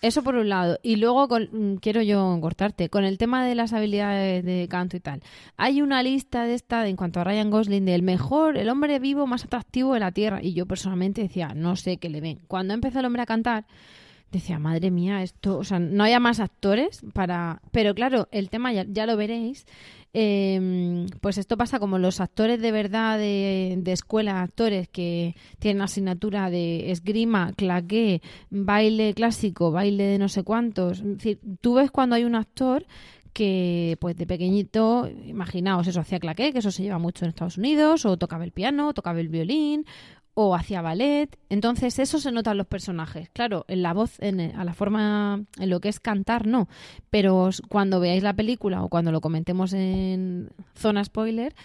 eso 0.00 0.22
por 0.22 0.36
un 0.36 0.48
lado. 0.48 0.78
Y 0.84 0.94
luego 0.96 1.26
con- 1.26 1.48
mm, 1.50 1.76
quiero 1.78 2.02
yo 2.02 2.38
cortarte. 2.40 2.88
Con 2.88 3.04
el 3.04 3.18
tema 3.18 3.44
de 3.44 3.56
las 3.56 3.72
habilidades 3.72 4.44
de 4.44 4.68
canto 4.70 4.96
y 4.96 5.00
tal. 5.00 5.22
Hay 5.56 5.82
una 5.82 6.02
lista 6.04 6.44
de 6.44 6.54
esta 6.54 6.86
en 6.86 6.94
cuanto 6.94 7.18
a 7.20 7.24
Ryan 7.24 7.50
Gosling 7.50 7.84
del 7.84 8.02
mejor, 8.02 8.56
el 8.56 8.68
hombre 8.68 9.00
vivo 9.00 9.26
más 9.26 9.44
atractivo 9.44 9.94
de 9.94 10.00
la 10.00 10.12
Tierra. 10.12 10.40
Y 10.40 10.52
yo 10.52 10.66
personalmente 10.66 11.22
decía, 11.22 11.52
no 11.54 11.74
sé 11.74 11.96
qué 11.96 12.08
le 12.10 12.20
ven. 12.20 12.38
Cuando 12.46 12.74
empezó 12.74 13.00
el 13.00 13.06
hombre 13.06 13.22
a 13.22 13.26
cantar, 13.26 13.66
decía, 14.30 14.58
madre 14.58 14.90
mía, 14.90 15.22
esto, 15.22 15.58
o 15.58 15.64
sea, 15.64 15.78
no 15.78 16.04
haya 16.04 16.20
más 16.20 16.40
actores 16.40 17.02
para... 17.14 17.60
Pero 17.72 17.94
claro, 17.94 18.28
el 18.30 18.50
tema 18.50 18.72
ya, 18.72 18.84
ya 18.88 19.06
lo 19.06 19.16
veréis. 19.16 19.66
eh, 20.14 21.06
pues 21.20 21.38
esto 21.38 21.56
pasa 21.56 21.78
como 21.78 21.98
los 21.98 22.20
actores 22.20 22.60
de 22.60 22.72
verdad 22.72 23.18
de, 23.18 23.76
de 23.78 23.92
escuela, 23.92 24.42
actores 24.42 24.88
que 24.88 25.34
tienen 25.58 25.82
asignatura 25.82 26.50
de 26.50 26.90
esgrima, 26.90 27.52
claqué, 27.54 28.22
baile 28.50 29.14
clásico, 29.14 29.70
baile 29.70 30.04
de 30.04 30.18
no 30.18 30.28
sé 30.28 30.42
cuántos. 30.44 31.00
Es 31.00 31.38
tú 31.60 31.74
ves 31.74 31.90
cuando 31.90 32.16
hay 32.16 32.24
un 32.24 32.34
actor 32.34 32.86
que 33.32 33.96
pues 34.00 34.16
de 34.16 34.26
pequeñito, 34.26 35.08
imaginaos, 35.26 35.86
eso 35.86 36.00
hacía 36.00 36.18
claqué, 36.18 36.52
que 36.52 36.58
eso 36.58 36.72
se 36.72 36.82
lleva 36.82 36.98
mucho 36.98 37.24
en 37.24 37.28
Estados 37.28 37.58
Unidos, 37.58 38.04
o 38.04 38.16
tocaba 38.16 38.42
el 38.42 38.50
piano, 38.50 38.92
tocaba 38.94 39.20
el 39.20 39.28
violín, 39.28 39.84
o 40.40 40.54
hacía 40.54 40.82
ballet. 40.82 41.36
Entonces 41.48 41.98
eso 41.98 42.20
se 42.20 42.30
nota 42.30 42.52
en 42.52 42.58
los 42.58 42.68
personajes. 42.68 43.28
Claro, 43.30 43.64
en 43.66 43.82
la 43.82 43.92
voz, 43.92 44.20
en, 44.20 44.38
a 44.40 44.62
la 44.64 44.72
forma, 44.72 45.42
en 45.58 45.68
lo 45.68 45.80
que 45.80 45.88
es 45.88 45.98
cantar, 45.98 46.46
no. 46.46 46.68
Pero 47.10 47.50
cuando 47.68 47.98
veáis 47.98 48.22
la 48.22 48.34
película 48.34 48.84
o 48.84 48.88
cuando 48.88 49.10
lo 49.10 49.20
comentemos 49.20 49.72
en 49.72 50.50
zona 50.76 51.02
spoiler, 51.02 51.56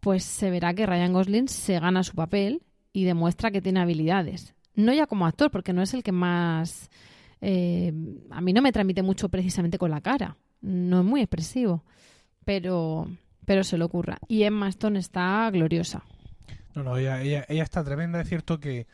pues 0.00 0.22
se 0.22 0.50
verá 0.50 0.74
que 0.74 0.84
Ryan 0.84 1.14
Gosling 1.14 1.48
se 1.48 1.80
gana 1.80 2.02
su 2.02 2.14
papel 2.14 2.60
y 2.92 3.04
demuestra 3.04 3.50
que 3.50 3.62
tiene 3.62 3.80
habilidades. 3.80 4.52
No 4.74 4.92
ya 4.92 5.06
como 5.06 5.24
actor, 5.24 5.50
porque 5.50 5.72
no 5.72 5.80
es 5.80 5.94
el 5.94 6.02
que 6.02 6.12
más... 6.12 6.90
eh, 7.40 7.90
a 8.28 8.42
mí 8.42 8.52
no 8.52 8.60
me 8.60 8.72
transmite 8.72 9.02
mucho 9.02 9.30
precisamente 9.30 9.78
con 9.78 9.90
la 9.90 10.02
cara. 10.02 10.36
No 10.60 10.98
es 10.98 11.06
muy 11.06 11.22
expresivo. 11.22 11.84
Pero, 12.44 13.08
pero 13.46 13.64
se 13.64 13.78
le 13.78 13.84
ocurra. 13.84 14.18
Y 14.28 14.42
Emma 14.42 14.68
Stone 14.68 14.98
está 14.98 15.48
gloriosa. 15.50 16.04
No, 16.74 16.82
no, 16.82 16.96
ella, 16.96 17.22
ella, 17.22 17.44
ella 17.48 17.62
está 17.62 17.84
tremenda. 17.84 18.20
Es 18.20 18.28
cierto 18.28 18.60
que 18.60 18.86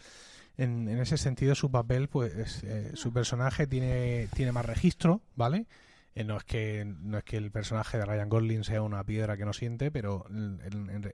en, 0.56 0.88
en 0.88 0.98
ese 0.98 1.18
sentido 1.18 1.54
su 1.54 1.70
papel, 1.70 2.08
pues 2.08 2.62
eh, 2.64 2.92
su 2.94 3.12
personaje 3.12 3.66
tiene, 3.66 4.28
tiene 4.34 4.52
más 4.52 4.64
registro, 4.64 5.20
¿vale? 5.34 5.66
Eh, 6.16 6.24
no 6.24 6.38
es 6.38 6.44
que 6.44 6.84
no 6.86 7.18
es 7.18 7.24
que 7.24 7.36
el 7.36 7.50
personaje 7.50 7.98
de 7.98 8.06
Ryan 8.06 8.30
Gosling 8.30 8.64
sea 8.64 8.80
una 8.80 9.04
piedra 9.04 9.36
que 9.36 9.44
no 9.44 9.52
siente, 9.52 9.90
pero 9.90 10.24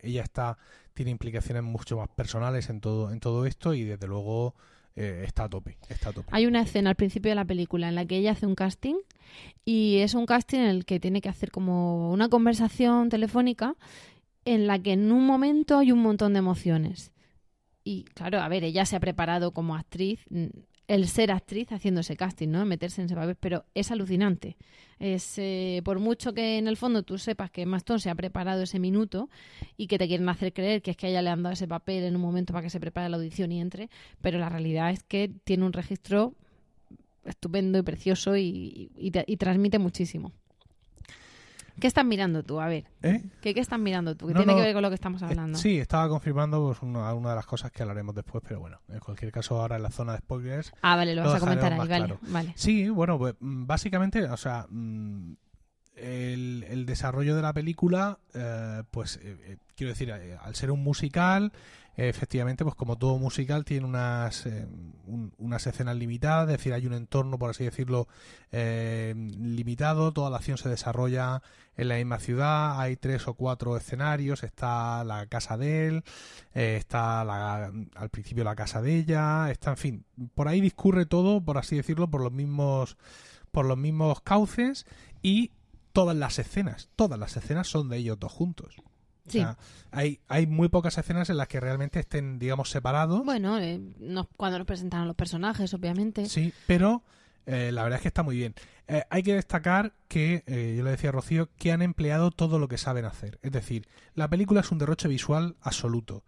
ella 0.03 0.23
está 0.23 0.59
tiene 0.95 1.11
implicaciones 1.11 1.65
mucho 1.65 1.97
más 1.97 2.09
personales 2.09 2.71
en 2.71 2.81
todo 2.81 3.11
en 3.11 3.19
todo 3.19 3.45
esto 3.45 3.75
y 3.75 3.83
desde 3.83 4.07
luego 4.07 4.55
eh, 4.95 5.25
está 5.27 5.45
a 5.45 5.49
tope, 5.49 5.77
está 5.89 6.11
a 6.11 6.13
tope. 6.13 6.29
Hay 6.31 6.47
una 6.47 6.61
escena 6.63 6.91
al 6.91 6.97
principio 6.97 7.33
de 7.33 7.35
la 7.35 7.45
película 7.45 7.89
en 7.89 7.97
la 7.97 8.07
que 8.07 8.17
ella 8.17 8.31
hace 8.31 8.47
un 8.47 8.55
casting 8.55 8.95
y 9.65 9.97
es 9.99 10.15
un 10.15 10.25
casting 10.25 10.59
en 10.59 10.67
el 10.67 10.85
que 10.85 11.01
tiene 11.01 11.21
que 11.21 11.29
hacer 11.29 11.51
como 11.51 12.13
una 12.13 12.29
conversación 12.29 13.09
telefónica 13.09 13.75
en 14.45 14.67
la 14.67 14.79
que 14.79 14.93
en 14.93 15.13
un 15.13 15.27
momento 15.27 15.79
hay 15.79 15.93
un 15.93 16.01
montón 16.01 16.33
de 16.33 16.41
emociones. 16.41 17.13
Y 17.85 18.05
claro, 18.15 18.41
a 18.41 18.49
ver, 18.49 18.65
ella 18.65 18.87
se 18.87 18.97
ha 18.97 19.01
preparado 19.01 19.53
como 19.53 19.75
actriz, 19.77 20.21
mm, 20.31 20.47
el 20.89 21.09
ser 21.09 21.31
actriz 21.31 21.73
haciendo 21.73 22.01
ese 22.01 22.17
casting, 22.17 22.49
¿no? 22.49 22.65
Meterse 22.67 23.01
en 23.01 23.07
ese 23.07 23.15
papel, 23.15 23.37
pero 23.37 23.65
es 23.75 23.91
alucinante. 23.91 24.57
Es, 24.99 25.39
eh, 25.39 25.81
por 25.85 25.99
mucho 26.01 26.35
que 26.35 26.59
en 26.59 26.69
el 26.69 26.77
fondo 26.77 27.03
tú 27.03 27.19
sepas 27.19 27.51
que 27.51 27.63
Emma 27.63 27.79
Stone 27.79 28.01
se 28.01 28.11
ha 28.11 28.15
preparado 28.15 28.63
ese 28.63 28.79
minuto 28.79 29.31
y 29.77 29.87
que 29.87 29.99
te 29.99 30.07
quieren 30.07 30.29
hacer 30.29 30.53
creer 30.53 30.83
que 30.83 30.93
es 30.93 30.97
que 30.97 31.09
ella 31.09 31.23
le 31.23 31.31
han 31.31 31.43
dado 31.43 31.55
ese 31.55 31.67
papel 31.69 32.05
en 32.05 32.17
un 32.17 32.23
momento 32.23 32.53
para 32.53 32.63
que 32.63 32.71
se 32.71 32.81
prepare 32.81 33.09
la 33.09 33.17
audición 33.17 33.53
y 33.53 33.61
entre, 33.61 33.91
pero 34.21 34.39
la 34.39 34.49
realidad 34.49 34.91
es 34.91 35.03
que 35.03 35.31
tiene 35.45 35.65
un 35.65 35.73
registro 35.73 36.35
estupendo 37.25 37.79
y 37.79 37.83
precioso 37.83 38.37
y 38.37 38.91
transmite 39.39 39.79
muchísimo. 39.79 40.33
¿Qué 41.81 41.87
estás 41.87 42.05
mirando 42.05 42.43
tú? 42.43 42.61
A 42.61 42.67
ver, 42.69 42.85
¿Eh? 43.03 43.23
¿qué, 43.41 43.55
qué 43.55 43.61
estás 43.61 43.79
mirando 43.79 44.15
tú? 44.17 44.27
¿Qué 44.29 44.35
No, 44.35 44.41
tiene 44.41 44.53
no, 44.53 44.59
que 44.59 44.65
ver 44.65 44.75
con 44.75 44.83
lo 44.83 44.89
que 44.89 44.95
estamos 44.95 45.23
Eh, 45.23 45.27
hablando? 45.27 45.59
Sí, 45.59 45.79
estaba 45.79 46.09
confirmando 46.09 46.65
pues, 46.67 46.83
una, 46.83 47.13
una 47.15 47.31
de 47.31 47.37
las 47.37 47.47
cosas 47.47 47.71
que 47.73 47.83
hablaremos 47.83 48.15
después, 48.15 48.43
pero 48.47 48.61
bueno, 48.61 48.81
en 48.89 48.99
cualquier 49.01 49.33
caso 49.33 49.61
ahora 49.61 49.77
en 49.77 49.83
la 49.83 49.91
zona 49.91 50.13
de 50.13 50.19
spoilers 50.19 50.73
Ah, 50.83 50.97
vale, 50.97 51.15
lo 51.15 51.23
Lo 51.23 51.29
vas 51.31 51.37
a 51.39 51.41
comentar 51.41 51.73
ahí, 51.73 51.89
vale, 51.89 52.19
vale. 52.29 52.53
Sí, 52.57 52.89
bueno, 52.89 53.19
pues 53.19 53.35
mm, 53.41 53.67
básicamente, 53.67 54.23
o 54.25 54.37
sea, 54.37 54.67
mm, 54.69 55.33
el, 55.97 56.65
el 56.69 56.87
desarrollo 56.87 57.37
de 57.37 57.43
la 57.43 57.53
película, 57.53 58.19
eh, 58.35 58.83
pues 58.91 59.17
eh, 59.23 59.37
eh, 59.45 59.57
quiero 59.77 59.93
decir, 59.93 60.13
al 60.13 60.55
ser 60.55 60.71
un 60.71 60.83
musical, 60.83 61.53
efectivamente, 61.97 62.65
pues 62.65 62.75
como 62.75 62.97
todo 62.97 63.19
musical 63.19 63.65
tiene 63.65 63.87
unas 63.87 64.47
eh, 64.47 64.67
un- 65.07 65.33
unas 65.39 65.67
escenas 65.67 65.97
limitadas, 65.97 66.47
es 66.49 66.59
decir, 66.59 66.73
hay 66.73 66.87
un 66.87 66.95
entorno, 66.95 67.39
por 67.39 67.51
así 67.51 67.65
decirlo, 67.65 68.09
eh, 68.51 69.15
limitado, 69.17 70.13
toda 70.13 70.31
la 70.31 70.39
acción 70.39 70.57
se 70.59 70.69
desarrolla 70.69 71.43
en 71.77 71.89
la 71.89 71.97
misma 71.97 72.19
ciudad, 72.19 72.81
hay 72.81 72.97
tres 72.97 73.27
o 73.29 73.35
cuatro 73.35 73.77
escenarios, 73.77 74.43
está 74.43 75.05
la 75.05 75.27
casa 75.27 75.57
de 75.57 75.87
él, 75.89 76.05
eh, 76.55 76.77
está 76.79 77.25
la- 77.25 77.73
al 77.95 78.09
principio 78.11 78.45
la 78.45 78.55
casa 78.57 78.81
de 78.83 78.97
ella, 78.97 79.51
está, 79.51 79.71
en 79.71 79.77
fin, 79.77 80.05
por 80.35 80.49
ahí 80.49 80.61
discurre 80.61 81.07
todo, 81.07 81.41
por 81.45 81.59
así 81.59 81.77
decirlo, 81.77 82.09
por 82.11 82.23
los 82.23 82.33
mismos 82.33 82.97
por 83.51 83.67
los 83.67 83.77
mismos 83.77 84.23
cauces 84.23 84.87
y 85.21 85.53
todas 85.93 86.17
las 86.17 86.39
escenas, 86.39 86.89
todas 86.97 87.19
las 87.19 87.37
escenas 87.37 87.69
son 87.69 87.91
de 87.91 87.99
ellos 87.99 88.19
dos 88.19 88.33
juntos. 88.33 88.77
O 89.27 89.31
Sí. 89.31 89.39
sea, 89.39 89.57
hay, 89.93 90.21
hay 90.29 90.47
muy 90.47 90.69
pocas 90.69 90.99
escenas 90.99 91.31
en 91.31 91.37
las 91.37 91.47
que 91.49 91.61
realmente 91.61 92.01
estén, 92.01 92.39
digamos, 92.39 92.71
separados. 92.71 93.25
Bueno, 93.25 93.59
eh, 93.59 93.81
nos- 94.01 94.27
cuando 94.37 94.59
nos 94.59 94.67
presentaron 94.67 95.07
los 95.07 95.17
personajes, 95.17 95.73
obviamente. 95.75 96.27
Sí, 96.27 96.53
pero 96.67 97.03
eh, 97.47 97.71
la 97.73 97.83
verdad 97.83 97.97
es 97.99 98.03
que 98.03 98.09
está 98.09 98.23
muy 98.23 98.37
bien. 98.37 98.55
Eh, 98.89 99.03
hay 99.11 99.23
que 99.23 99.35
destacar 99.35 99.95
que, 100.09 100.43
eh, 100.47 100.75
yo 100.77 100.85
le 100.85 100.91
decía 100.91 101.11
a 101.11 101.13
Rocío, 101.13 101.49
que 101.57 101.73
han 101.73 101.83
empleado 101.83 102.31
todo 102.31 102.59
lo 102.59 102.69
que 102.69 102.79
saben 102.79 103.05
hacer. 103.05 103.39
Es 103.43 103.53
decir, 103.53 103.87
la 104.15 104.29
película 104.29 104.61
es 104.61 104.71
un 104.73 104.79
derroche 104.79 105.09
visual 105.09 105.57
absoluto. 105.61 106.25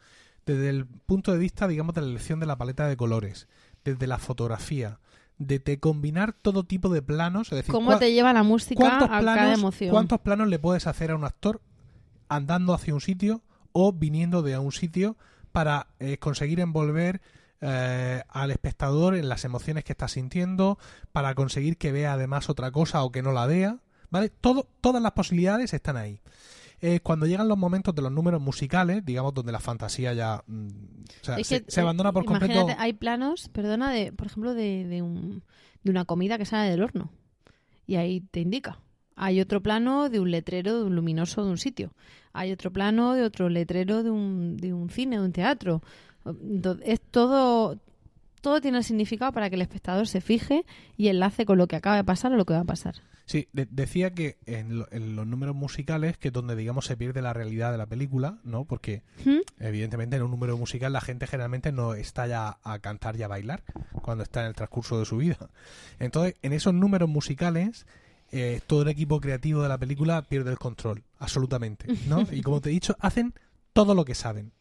Desde 0.47 0.69
el 0.71 0.87
punto 0.87 1.33
de 1.33 1.39
vista, 1.39 1.67
digamos, 1.69 1.95
de 1.95 2.01
la 2.03 2.09
elección 2.09 2.39
de 2.41 2.47
la 2.47 2.57
paleta 2.59 2.87
de 2.89 2.97
colores, 2.97 3.49
desde 3.85 4.07
la 4.07 4.19
fotografía, 4.19 4.99
de, 5.39 5.59
de 5.59 5.81
combinar 5.81 6.33
todo 6.33 6.65
tipo 6.65 6.89
de 6.91 7.03
planos. 7.03 7.49
Es 7.51 7.57
decir, 7.57 7.73
¿Cómo 7.73 7.99
te 7.99 8.13
lleva 8.13 8.33
la 8.33 8.43
música 8.45 8.79
¿cuántos 8.81 9.09
a 9.11 9.19
planos, 9.21 9.35
cada 9.37 9.55
emoción? 9.55 9.91
¿Cuántos 9.91 10.21
planos 10.21 10.49
le 10.49 10.59
puedes 10.59 10.87
hacer 10.87 11.11
a 11.11 11.17
un 11.17 11.25
actor 11.25 11.61
andando 12.28 12.75
hacia 12.75 12.95
un 12.95 13.00
sitio 13.00 13.43
o 13.73 13.93
viniendo 13.93 14.43
de 14.43 14.57
un 14.59 14.73
sitio 14.73 15.16
para 15.52 15.88
eh, 15.99 16.19
conseguir 16.19 16.61
envolver 16.61 17.21
eh, 17.61 18.23
al 18.28 18.50
espectador 18.50 19.14
en 19.14 19.28
las 19.28 19.45
emociones 19.45 19.85
que 19.85 19.93
está 19.93 20.09
sintiendo, 20.09 20.78
para 21.12 21.35
conseguir 21.35 21.78
que 21.78 21.93
vea 21.93 22.12
además 22.12 22.50
otra 22.50 22.71
cosa 22.71 23.02
o 23.04 23.11
que 23.11 23.23
no 23.23 23.33
la 23.33 23.47
vea? 23.47 23.78
¿Vale? 24.11 24.28
Todo, 24.28 24.69
todas 24.81 25.02
las 25.02 25.12
posibilidades 25.12 25.73
están 25.73 25.97
ahí. 25.97 26.21
Eh, 26.81 27.00
cuando 27.00 27.26
llegan 27.26 27.49
los 27.49 27.57
momentos 27.57 27.95
de 27.95 28.02
los 28.02 28.12
números 28.12 28.43
musicales, 28.43 29.04
digamos, 29.04 29.33
donde 29.33 29.52
la 29.52 29.61
fantasía 29.61 30.12
ya 30.12 30.43
mm, 30.47 30.69
o 31.23 31.25
sea, 31.25 31.37
Es 31.37 31.47
se, 31.47 31.64
que, 31.64 31.71
se 31.71 31.81
abandona 31.81 32.12
por 32.12 32.25
completo. 32.25 32.66
hay 32.76 32.93
planos, 32.93 33.49
perdona, 33.49 33.90
de, 33.90 34.12
por 34.12 34.26
ejemplo, 34.26 34.52
de, 34.54 34.85
de, 34.85 35.00
un, 35.00 35.43
de 35.83 35.90
una 35.90 36.04
comida 36.04 36.37
que 36.37 36.45
sale 36.45 36.71
del 36.71 36.83
horno. 36.83 37.11
Y 37.87 37.97
ahí 37.97 38.21
te 38.21 38.40
indica. 38.40 38.78
Hay 39.16 39.40
otro 39.40 39.62
plano 39.62 40.09
de 40.11 40.21
un 40.21 40.30
letrero 40.30 40.78
de 40.78 40.85
un 40.85 40.97
luminoso 40.97 41.44
de 41.44 41.50
un 41.50 41.59
sitio. 41.59 41.92
Hay 42.33 42.50
otro 42.52 42.73
plano 42.73 43.14
de 43.14 43.23
otro 43.23 43.49
letrero 43.49 44.02
de 44.02 44.11
un, 44.11 44.56
de 44.56 44.73
un 44.75 44.90
cine, 44.90 45.18
de 45.18 45.25
un 45.25 45.33
teatro. 45.33 45.83
Es 46.85 47.00
todo, 47.00 47.78
todo 48.40 48.61
tiene 48.61 48.78
el 48.78 48.85
significado 48.85 49.33
para 49.33 49.49
que 49.50 49.56
el 49.56 49.62
espectador 49.62 50.09
se 50.09 50.21
fije 50.21 50.64
y 50.97 51.09
enlace 51.09 51.47
con 51.47 51.59
lo 51.59 51.66
que 51.68 51.76
acaba 51.76 51.97
de 51.97 52.04
pasar 52.04 52.33
o 52.33 52.37
lo 52.37 52.44
que 52.44 52.54
va 52.54 52.61
a 52.61 52.64
pasar. 52.64 52.94
Sí, 53.26 53.49
de- 53.54 53.66
decía 53.71 54.11
que 54.12 54.37
en, 54.44 54.78
lo- 54.80 54.88
en 54.92 55.16
los 55.16 55.26
números 55.26 55.54
musicales, 55.54 56.18
que 56.18 56.28
es 56.28 56.35
donde, 56.35 56.56
digamos, 56.56 56.85
se 56.85 56.97
pierde 56.97 57.23
la 57.23 57.33
realidad 57.33 57.73
de 57.73 57.78
la 57.78 57.87
película, 57.87 58.38
¿no? 58.44 58.64
Porque, 58.66 59.02
¿Mm? 59.25 59.38
evidentemente, 59.61 60.16
en 60.16 60.23
un 60.25 60.30
número 60.30 60.59
musical 60.59 60.92
la 60.92 61.00
gente 61.00 61.26
generalmente 61.26 61.73
no 61.73 61.94
está 61.94 62.26
ya 62.26 62.59
a 62.62 62.78
cantar 62.80 63.16
y 63.16 63.23
a 63.23 63.28
bailar 63.28 63.62
cuando 64.02 64.25
está 64.25 64.40
en 64.42 64.49
el 64.49 64.54
transcurso 64.54 64.99
de 64.99 65.06
su 65.06 65.16
vida. 65.18 65.49
Entonces, 65.99 66.35
en 66.42 66.52
esos 66.52 66.75
números 66.75 67.09
musicales, 67.09 67.87
eh, 68.37 68.61
todo 68.67 68.83
el 68.83 68.88
equipo 68.88 69.21
creativo 69.21 69.62
de 69.62 69.69
la 69.69 69.79
película 69.79 70.23
pierde 70.23 70.50
el 70.50 70.59
control, 70.59 71.05
absolutamente, 71.19 71.87
¿no? 72.09 72.26
Y 72.33 72.43
como 72.43 72.61
te 72.61 72.69
he 72.69 72.73
dicho, 72.73 72.97
hacen 72.99 73.33
todo 73.73 73.95
lo 73.95 74.05
que 74.05 74.17
saben. 74.17 74.53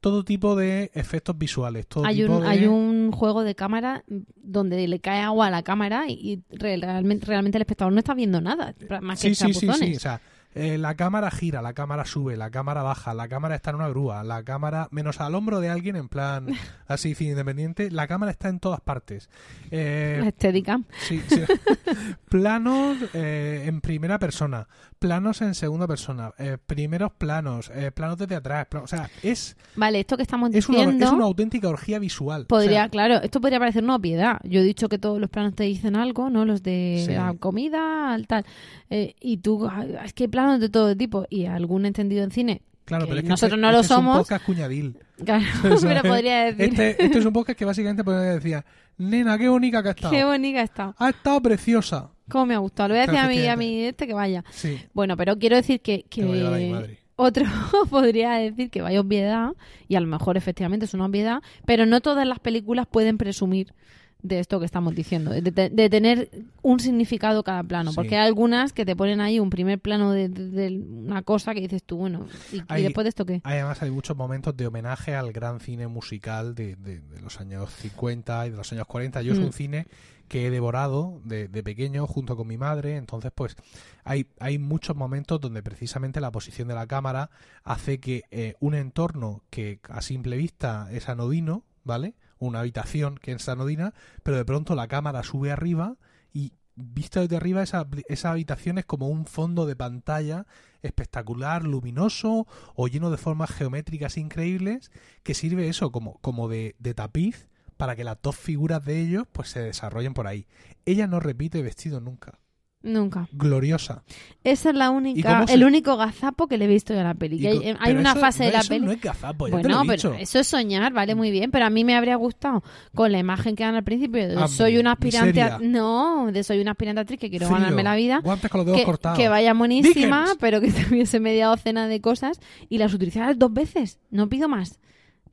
Todo 0.00 0.24
tipo 0.24 0.56
de 0.56 0.90
efectos 0.94 1.38
visuales, 1.38 1.86
todo 1.86 2.06
Hay 2.06 2.16
tipo 2.22 2.36
un, 2.36 2.42
de... 2.42 2.48
hay 2.48 2.66
un 2.66 3.12
juego 3.12 3.44
de 3.44 3.54
cámara 3.54 4.02
donde 4.34 4.88
le 4.88 4.98
cae 4.98 5.20
agua 5.20 5.46
a 5.46 5.50
la 5.50 5.62
cámara 5.62 6.06
y, 6.08 6.12
y 6.12 6.42
realmente, 6.56 7.26
realmente 7.26 7.58
el 7.58 7.62
espectador 7.62 7.92
no 7.92 8.00
está 8.00 8.14
viendo 8.14 8.40
nada, 8.40 8.74
más 9.00 9.20
que 9.20 9.34
Sí, 9.34 9.52
sí, 9.52 9.54
sí, 9.54 9.68
sí. 9.72 9.94
O 9.94 10.00
sea, 10.00 10.20
eh, 10.54 10.78
la 10.78 10.94
cámara 10.96 11.30
gira, 11.30 11.62
la 11.62 11.72
cámara 11.74 12.04
sube, 12.04 12.36
la 12.36 12.50
cámara 12.50 12.82
baja, 12.82 13.14
la 13.14 13.28
cámara 13.28 13.54
está 13.54 13.70
en 13.70 13.76
una 13.76 13.88
grúa, 13.88 14.24
la 14.24 14.42
cámara, 14.42 14.88
menos 14.90 15.20
al 15.20 15.34
hombro 15.34 15.60
de 15.60 15.68
alguien 15.70 15.96
en 15.96 16.08
plan 16.08 16.46
así, 16.88 17.14
fin 17.14 17.30
independiente, 17.30 17.90
la 17.90 18.06
cámara 18.08 18.32
está 18.32 18.48
en 18.48 18.58
todas 18.60 18.80
partes. 18.80 19.28
Eh, 19.70 20.18
La 20.20 20.28
estética. 20.28 20.80
sí, 20.98 21.20
sí. 21.28 21.42
planos 22.28 22.96
eh, 23.14 23.64
en 23.66 23.80
primera 23.80 24.18
persona, 24.18 24.66
planos 24.98 25.40
en 25.42 25.54
segunda 25.54 25.86
persona, 25.86 26.32
eh, 26.38 26.58
primeros 26.64 27.12
planos, 27.12 27.70
planos 27.94 28.18
desde 28.18 28.34
atrás. 28.36 28.66
pla- 28.68 28.82
o 28.82 28.86
sea, 28.86 29.08
es, 29.22 29.56
Vale, 29.76 30.00
esto 30.00 30.16
que 30.16 30.22
estamos 30.22 30.54
es, 30.54 30.68
una, 30.68 30.78
diciendo... 30.78 31.06
es 31.06 31.12
una 31.12 31.24
auténtica 31.24 31.68
orgía 31.68 31.98
visual. 31.98 32.46
Podría, 32.46 32.70
O 32.70 32.82
sea, 32.82 32.88
claro, 32.88 33.14
esto 33.22 33.40
podría 33.40 33.58
parecer 33.58 33.84
una 33.84 33.96
obviedad. 33.96 34.38
Yo 34.44 34.60
he 34.60 34.64
dicho 34.64 34.88
que 34.88 34.98
todos 34.98 35.20
los 35.20 35.30
planos 35.30 35.54
te 35.54 35.64
dicen 35.64 35.96
algo, 35.96 36.30
¿no? 36.30 36.44
Los 36.44 36.62
de 36.62 37.04
Sí. 37.06 37.12
la 37.12 37.34
comida, 37.38 38.16
tal. 38.26 38.44
Y 38.90 39.38
tú, 39.38 39.70
es 40.04 40.12
que 40.12 40.28
de 40.58 40.68
todo 40.68 40.96
tipo. 40.96 41.26
Y 41.30 41.46
algún 41.46 41.86
entendido 41.86 42.24
en 42.24 42.30
cine, 42.30 42.62
claro, 42.84 43.04
que 43.04 43.08
pero 43.10 43.18
es 43.20 43.22
que 43.24 43.28
nosotros 43.30 43.52
este- 43.58 43.60
no 43.62 43.72
lo 43.72 43.80
este 43.80 43.86
es 43.86 43.90
un 43.90 43.96
somos. 44.04 44.18
podcast 44.18 44.44
cuñadil. 44.46 44.96
claro, 45.24 45.44
O 45.74 45.76
sea, 45.76 45.88
pero 45.88 46.02
podría 46.08 46.44
decir, 46.46 46.64
Este, 46.64 47.04
este 47.04 47.18
es 47.18 47.24
un 47.24 47.32
podcast 47.32 47.58
que 47.58 47.64
básicamente 47.64 48.04
podría 48.04 48.32
decir, 48.38 48.62
nena, 48.98 49.36
qué 49.38 49.48
bonita 49.48 49.82
que 49.82 49.88
ha 49.88 49.92
estado. 49.96 50.12
qué 50.12 50.24
bonita 50.24 50.62
está. 50.62 50.94
Ha 50.98 51.10
estado 51.10 51.40
preciosa. 51.42 52.10
Cómo 52.28 52.46
me 52.46 52.54
ha 52.54 52.58
gustado. 52.58 52.90
Le 52.90 52.94
voy 52.94 52.98
a 53.02 53.06
decir 53.06 53.18
a 53.18 53.28
mí, 53.28 53.46
a 53.48 53.56
mí 53.56 53.82
este 53.84 54.06
que 54.06 54.14
vaya. 54.14 54.44
Sí, 54.50 54.78
Bueno, 54.94 55.16
pero 55.16 55.36
quiero 55.38 55.56
decir 55.56 55.80
que, 55.80 56.04
que 56.08 56.22
a 56.22 56.26
madre. 56.26 56.98
otro 57.16 57.44
podría 57.90 58.32
decir 58.34 58.70
que 58.70 58.82
vaya 58.82 59.00
obviedad, 59.00 59.50
y 59.88 59.96
a 59.96 60.00
lo 60.00 60.06
mejor 60.06 60.36
efectivamente 60.36 60.86
es 60.86 60.94
una 60.94 61.06
obviedad, 61.06 61.42
pero 61.66 61.86
no 61.86 62.00
todas 62.00 62.26
las 62.28 62.38
películas 62.38 62.86
pueden 62.86 63.18
presumir 63.18 63.74
de 64.22 64.38
esto 64.40 64.58
que 64.60 64.66
estamos 64.66 64.94
diciendo, 64.94 65.30
de, 65.30 65.42
de- 65.42 65.70
de 65.70 65.90
tener 65.90 66.30
un 66.62 66.80
significado 66.80 67.42
cada 67.42 67.62
plano, 67.62 67.90
Sí. 67.90 67.96
porque 67.96 68.16
hay 68.16 68.26
algunas 68.26 68.72
que 68.72 68.84
te 68.84 68.94
ponen 68.96 69.20
ahí 69.20 69.40
un 69.40 69.50
primer 69.50 69.78
plano 69.78 70.12
de, 70.12 70.28
de- 70.28 70.78
una 70.78 71.22
cosa 71.22 71.54
que 71.54 71.60
dices 71.60 71.82
tú, 71.84 71.96
bueno, 71.98 72.26
¿y, 72.52 72.56
y 72.58 72.62
Hay- 72.68 72.82
después 72.84 73.04
de 73.04 73.08
esto 73.10 73.24
qué? 73.26 73.40
Además 73.44 73.82
hay 73.82 73.90
muchos 73.90 74.16
momentos 74.16 74.56
de 74.56 74.66
homenaje 74.66 75.14
al 75.14 75.32
gran 75.32 75.60
cine 75.60 75.86
musical 75.88 76.54
de, 76.54 76.76
de- 76.76 77.00
de 77.00 77.20
los 77.20 77.40
años 77.40 77.70
50 77.74 78.46
y 78.46 78.50
de 78.50 78.56
los 78.56 78.72
años 78.72 78.86
40. 78.86 79.22
Yo 79.22 79.32
es 79.32 79.38
Mm. 79.40 79.44
un 79.44 79.52
cine 79.52 79.86
que 80.28 80.46
he 80.46 80.50
devorado 80.50 81.20
de, 81.24 81.48
de 81.48 81.62
pequeño 81.64 82.06
junto 82.06 82.36
con 82.36 82.46
mi 82.46 82.56
madre, 82.56 82.96
entonces 82.96 83.32
pues 83.34 83.56
hay, 84.04 84.26
hay 84.38 84.58
muchos 84.58 84.94
momentos 84.94 85.40
donde 85.40 85.60
precisamente 85.60 86.20
la 86.20 86.30
posición 86.30 86.68
de 86.68 86.74
la 86.74 86.86
cámara 86.86 87.30
hace 87.64 87.98
que 87.98 88.22
eh, 88.30 88.54
un 88.60 88.74
entorno 88.76 89.42
que 89.50 89.80
a 89.88 90.00
simple 90.02 90.36
vista 90.36 90.86
es 90.92 91.08
anodino, 91.08 91.64
¿vale? 91.82 92.14
Una 92.40 92.60
habitación 92.60 93.16
que 93.16 93.30
es 93.30 93.48
anodina, 93.48 93.94
pero 94.24 94.36
de 94.36 94.44
pronto 94.44 94.74
la 94.74 94.88
cámara 94.88 95.22
sube 95.22 95.52
arriba 95.52 95.96
y 96.32 96.54
vista 96.74 97.20
desde 97.20 97.36
arriba 97.36 97.62
esa, 97.62 97.86
esa 98.08 98.32
habitación 98.32 98.78
es 98.78 98.86
como 98.86 99.08
un 99.08 99.26
fondo 99.26 99.66
de 99.66 99.76
pantalla 99.76 100.46
espectacular, 100.82 101.64
luminoso 101.64 102.48
o 102.74 102.88
lleno 102.88 103.10
de 103.10 103.18
formas 103.18 103.50
geométricas 103.50 104.16
increíbles 104.16 104.90
que 105.22 105.34
sirve 105.34 105.68
eso 105.68 105.92
como, 105.92 106.18
como 106.20 106.48
de, 106.48 106.74
de 106.78 106.94
tapiz 106.94 107.48
para 107.76 107.96
que 107.96 108.04
las 108.04 108.20
dos 108.20 108.36
figuras 108.36 108.84
de 108.84 109.00
ellos 109.00 109.26
pues 109.32 109.50
se 109.50 109.60
desarrollen 109.60 110.14
por 110.14 110.26
ahí. 110.26 110.46
Ella 110.84 111.06
no 111.06 111.20
repite 111.20 111.62
vestido 111.62 112.00
nunca. 112.00 112.38
Nunca. 112.82 113.28
Gloriosa. 113.32 114.04
Esa 114.42 114.70
es 114.70 114.74
la 114.74 114.86
¿Y 114.86 114.88
única, 114.88 115.46
se- 115.46 115.52
el 115.52 115.64
único 115.64 115.98
gazapo 115.98 116.46
que 116.46 116.56
le 116.56 116.64
he 116.64 116.68
visto 116.68 116.94
yo 116.94 117.00
a 117.00 117.04
la 117.04 117.12
peli. 117.14 117.46
Hay, 117.46 117.92
una 117.92 118.12
eso- 118.12 118.20
fase 118.20 118.44
de 118.44 118.48
no, 118.48 118.52
la 118.54 118.60
eso 118.60 118.68
peli. 118.70 118.86
no 118.86 118.92
es 118.92 119.00
gazapo, 119.02 119.46
ya 119.48 119.50
te 119.50 119.62
Bueno, 119.62 119.84
lo 119.84 119.92
he 119.92 119.96
pero 119.98 120.14
eso 120.14 120.38
es 120.38 120.46
soñar, 120.46 120.90
vale 120.94 121.14
muy 121.14 121.30
bien, 121.30 121.50
pero 121.50 121.66
a 121.66 121.70
mí 121.70 121.84
me 121.84 121.94
habría 121.94 122.16
gustado 122.16 122.62
con 122.94 123.12
la 123.12 123.18
imagen 123.18 123.54
que 123.54 123.64
dan 123.64 123.74
al 123.74 123.84
principio 123.84 124.26
de 124.26 124.48
soy 124.48 124.78
una 124.78 124.92
aspirante, 124.92 125.42
a- 125.42 125.58
no, 125.60 126.32
de 126.32 126.42
soy 126.42 126.60
una 126.60 126.70
aspirante 126.70 127.02
actriz 127.02 127.20
que 127.20 127.28
quiero 127.28 127.48
Frío, 127.48 127.58
ganarme 127.58 127.82
la 127.82 127.96
vida, 127.96 128.20
Guantes 128.24 128.50
con 128.50 128.60
los 128.60 128.66
dedos 128.66 128.78
que, 128.80 128.84
cortados. 128.86 129.18
que 129.18 129.28
vaya 129.28 129.52
buenísima, 129.52 130.20
Dickens. 130.22 130.38
pero 130.40 130.60
que 130.62 130.70
tuviese 130.72 131.20
media 131.20 131.48
docena 131.48 131.86
de 131.86 132.00
cosas 132.00 132.40
y 132.70 132.78
las 132.78 132.94
utilizara 132.94 133.34
dos 133.34 133.52
veces, 133.52 133.98
no 134.10 134.30
pido 134.30 134.48
más, 134.48 134.80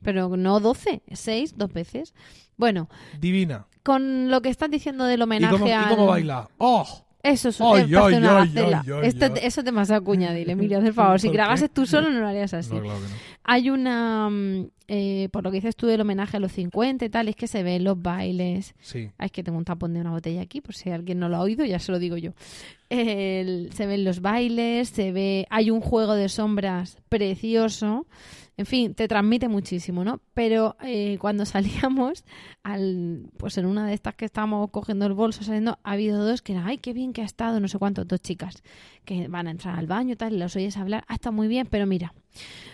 pero 0.02 0.36
no 0.36 0.60
doce, 0.60 1.02
seis, 1.14 1.56
dos 1.56 1.72
veces. 1.72 2.12
Bueno, 2.58 2.90
Divina. 3.18 3.66
con 3.82 4.30
lo 4.30 4.42
que 4.42 4.50
estás 4.50 4.70
diciendo 4.70 5.04
del 5.04 5.20
¿Y 5.20 5.22
homenaje 5.22 5.54
y 5.56 5.88
cómo 5.94 6.06
baila? 6.06 6.48
¡Oh! 6.58 7.06
Eso 7.32 7.48
es, 7.50 7.60
una 7.60 7.70
ay, 7.72 7.82
Este-. 9.02 9.46
Eso 9.46 9.60
es 9.60 9.64
demasiado 9.64 10.02
cuñadil, 10.04 10.48
Emilio, 10.50 10.78
haz 10.78 10.84
el 10.84 10.94
favor. 10.94 11.20
Si 11.20 11.28
grabases 11.34 11.70
tú 11.70 11.86
solo 11.86 12.10
no 12.10 12.20
lo 12.20 12.26
harías 12.28 12.54
así. 12.54 12.74
No, 12.74 12.80
claro 12.82 12.98
que 13.00 13.04
no. 13.08 13.14
Hay 13.44 13.70
una, 13.70 14.28
mm, 14.30 14.66
eh, 14.88 15.28
por 15.32 15.42
lo 15.42 15.50
que 15.50 15.56
dices 15.56 15.74
tú 15.76 15.86
del 15.86 16.00
homenaje 16.02 16.36
a 16.36 16.40
los 16.40 16.52
50 16.52 17.04
y 17.04 17.08
tal, 17.08 17.28
es 17.28 17.36
que 17.36 17.46
se 17.46 17.62
ven 17.62 17.82
los 17.84 18.00
bailes. 18.00 18.74
Sí. 18.80 19.10
Ay, 19.16 19.26
es 19.26 19.32
que 19.32 19.42
tengo 19.42 19.56
un 19.58 19.64
tapón 19.64 19.94
de 19.94 20.00
una 20.00 20.10
botella 20.10 20.42
aquí, 20.42 20.60
por 20.60 20.74
si 20.74 20.90
alguien 20.90 21.18
no 21.18 21.28
lo 21.28 21.36
ha 21.36 21.40
oído, 21.40 21.64
ya 21.64 21.78
se 21.78 21.90
lo 21.92 21.98
digo 21.98 22.16
yo. 22.18 22.32
El- 22.90 23.70
se 23.72 23.86
ven 23.86 24.04
los 24.04 24.20
bailes, 24.20 24.88
se 24.88 25.12
ve, 25.12 25.46
hay 25.50 25.70
un 25.70 25.80
juego 25.80 26.14
de 26.14 26.28
sombras 26.28 26.98
precioso. 27.08 28.06
En 28.58 28.66
fin, 28.66 28.92
te 28.92 29.06
transmite 29.06 29.46
muchísimo, 29.46 30.02
¿no? 30.02 30.20
Pero 30.34 30.76
eh, 30.82 31.16
cuando 31.20 31.46
salíamos, 31.46 32.24
al, 32.64 33.30
pues 33.36 33.56
en 33.56 33.66
una 33.66 33.86
de 33.86 33.94
estas 33.94 34.16
que 34.16 34.24
estábamos 34.24 34.70
cogiendo 34.70 35.06
el 35.06 35.12
bolso 35.14 35.44
saliendo, 35.44 35.78
ha 35.84 35.92
habido 35.92 36.26
dos 36.26 36.42
que 36.42 36.54
eran, 36.54 36.66
ay, 36.66 36.78
qué 36.78 36.92
bien 36.92 37.12
que 37.12 37.22
ha 37.22 37.24
estado, 37.24 37.60
no 37.60 37.68
sé 37.68 37.78
cuánto, 37.78 38.04
dos 38.04 38.20
chicas 38.20 38.64
que 39.04 39.28
van 39.28 39.46
a 39.46 39.52
entrar 39.52 39.78
al 39.78 39.86
baño 39.86 40.14
y 40.14 40.16
tal, 40.16 40.34
y 40.34 40.38
los 40.38 40.56
oyes 40.56 40.76
hablar, 40.76 41.04
ha 41.06 41.14
estado 41.14 41.32
muy 41.34 41.46
bien, 41.46 41.68
pero 41.70 41.86
mira, 41.86 42.12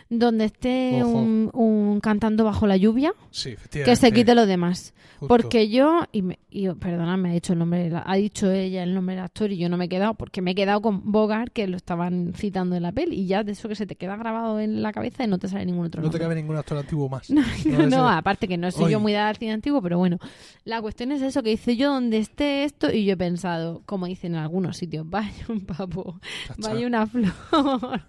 donde 0.08 0.46
esté 0.46 1.02
un, 1.04 1.50
un 1.52 2.00
cantando 2.00 2.44
bajo 2.44 2.66
la 2.66 2.76
lluvia, 2.76 3.14
Sí, 3.30 3.56
que 3.70 3.96
se 3.96 4.12
quite 4.12 4.34
lo 4.34 4.46
demás. 4.46 4.94
Justo. 5.18 5.28
Porque 5.28 5.68
yo, 5.68 6.02
y, 6.12 6.22
me, 6.22 6.38
y 6.50 6.68
perdona, 6.70 7.16
me 7.16 7.30
ha 7.30 7.32
dicho 7.32 7.52
el 7.52 7.58
nombre, 7.58 7.90
ha 7.94 8.14
dicho 8.16 8.50
ella 8.50 8.82
el 8.82 8.94
nombre 8.94 9.14
del 9.14 9.24
actor 9.24 9.50
y 9.52 9.56
yo 9.56 9.68
no 9.68 9.76
me 9.76 9.86
he 9.86 9.88
quedado, 9.88 10.14
porque 10.14 10.42
me 10.42 10.50
he 10.50 10.54
quedado 10.54 10.82
con 10.82 11.10
Bogart, 11.10 11.52
que 11.52 11.66
lo 11.66 11.76
estaban 11.76 12.32
citando 12.34 12.76
en 12.76 12.82
la 12.82 12.92
peli, 12.92 13.20
y 13.20 13.26
ya 13.26 13.44
de 13.44 13.52
eso 13.52 13.68
que 13.68 13.74
se 13.74 13.86
te 13.86 13.96
queda 13.96 14.16
grabado 14.16 14.60
en 14.60 14.82
la 14.82 14.92
cabeza 14.92 15.24
y 15.24 15.28
no 15.28 15.38
te 15.38 15.48
sale 15.48 15.64
ningún 15.66 15.86
otro 15.86 16.02
No 16.02 16.10
te 16.10 16.18
cabe 16.18 16.34
ningún 16.34 16.56
actor 16.56 16.78
antiguo 16.78 17.08
más. 17.08 17.30
No, 17.64 17.86
No, 17.86 18.08
aparte 18.08 18.48
que 18.48 18.56
no 18.56 18.70
soy 18.70 18.92
yo 18.92 19.00
muy 19.00 19.12
dada 19.12 19.28
al 19.28 19.36
cine 19.36 19.52
antiguo, 19.52 19.80
pero 19.80 19.98
bueno, 19.98 20.18
la 20.64 20.82
cuestión 20.82 21.12
es 21.12 21.22
eso, 21.22 21.42
que 21.42 21.50
dice 21.50 21.76
yo 21.76 21.92
donde 21.92 22.18
esté 22.18 22.64
esto, 22.64 22.92
y 22.92 23.04
yo 23.04 23.14
he 23.14 23.16
pensado, 23.16 23.82
como 23.86 24.06
dicen 24.06 24.34
en 24.34 24.40
algunos 24.40 24.76
sitios, 24.76 25.08
vaya 25.08 25.44
un 25.48 25.64
papo, 25.64 26.20
vaya 26.58 26.86
una 26.86 27.06
flor. 27.06 28.02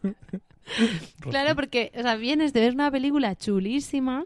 Claro, 1.21 1.55
porque 1.55 1.91
o 1.97 2.01
sea, 2.01 2.15
vienes 2.15 2.53
de 2.53 2.59
ver 2.61 2.73
una 2.73 2.91
película 2.91 3.35
chulísima 3.35 4.25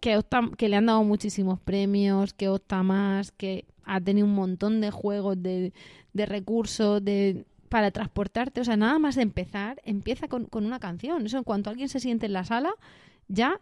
que, 0.00 0.18
opta- 0.18 0.50
que 0.56 0.68
le 0.68 0.76
han 0.76 0.86
dado 0.86 1.04
muchísimos 1.04 1.60
premios, 1.60 2.34
que 2.34 2.48
opta 2.48 2.82
más, 2.82 3.32
que 3.32 3.64
ha 3.84 4.00
tenido 4.00 4.26
un 4.26 4.34
montón 4.34 4.80
de 4.80 4.90
juegos, 4.90 5.42
de, 5.42 5.72
de 6.12 6.26
recursos, 6.26 7.04
de 7.04 7.44
para 7.68 7.90
transportarte. 7.90 8.60
O 8.60 8.64
sea, 8.64 8.76
nada 8.76 8.98
más 8.98 9.16
de 9.16 9.22
empezar, 9.22 9.80
empieza 9.84 10.28
con, 10.28 10.44
con 10.46 10.64
una 10.66 10.78
canción. 10.80 11.26
Eso 11.26 11.38
en 11.38 11.44
cuanto 11.44 11.70
alguien 11.70 11.88
se 11.88 12.00
siente 12.00 12.26
en 12.26 12.32
la 12.34 12.44
sala, 12.44 12.72
ya 13.28 13.60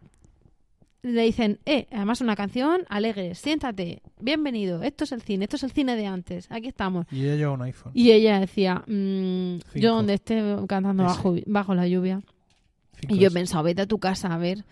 le 1.03 1.23
dicen, 1.23 1.59
eh, 1.67 1.89
además 1.91 2.21
una 2.21 2.37
canción 2.37 2.83
alegre, 2.89 3.35
siéntate, 3.35 4.03
bienvenido, 4.21 4.83
esto 4.83 5.03
es 5.03 5.13
el 5.13 5.21
cine, 5.21 5.45
esto 5.45 5.57
es 5.57 5.65
el 5.65 5.73
cine 5.73 5.97
de 5.97 6.07
antes, 6.07 6.47
aquí 6.49 6.69
estamos. 6.69 7.07
Y 7.11 7.25
ella 7.25 7.35
lleva 7.35 7.53
un 7.53 7.63
iPhone. 7.63 7.93
Y 7.93 8.13
ella 8.13 8.39
decía, 8.39 8.85
mm, 8.87 9.59
yo 9.75 9.97
donde 9.97 10.15
esté 10.15 10.41
cantando 10.69 11.03
bajo, 11.03 11.35
bajo 11.47 11.75
la 11.75 11.89
lluvia. 11.89 12.23
Cinco 13.01 13.15
Y 13.15 13.19
yo 13.19 13.29
he 13.29 13.31
pensado, 13.33 13.65
vete 13.65 13.83
a 13.83 13.87
tu 13.87 13.99
casa 13.99 14.33
a 14.33 14.39
ver, 14.39 14.65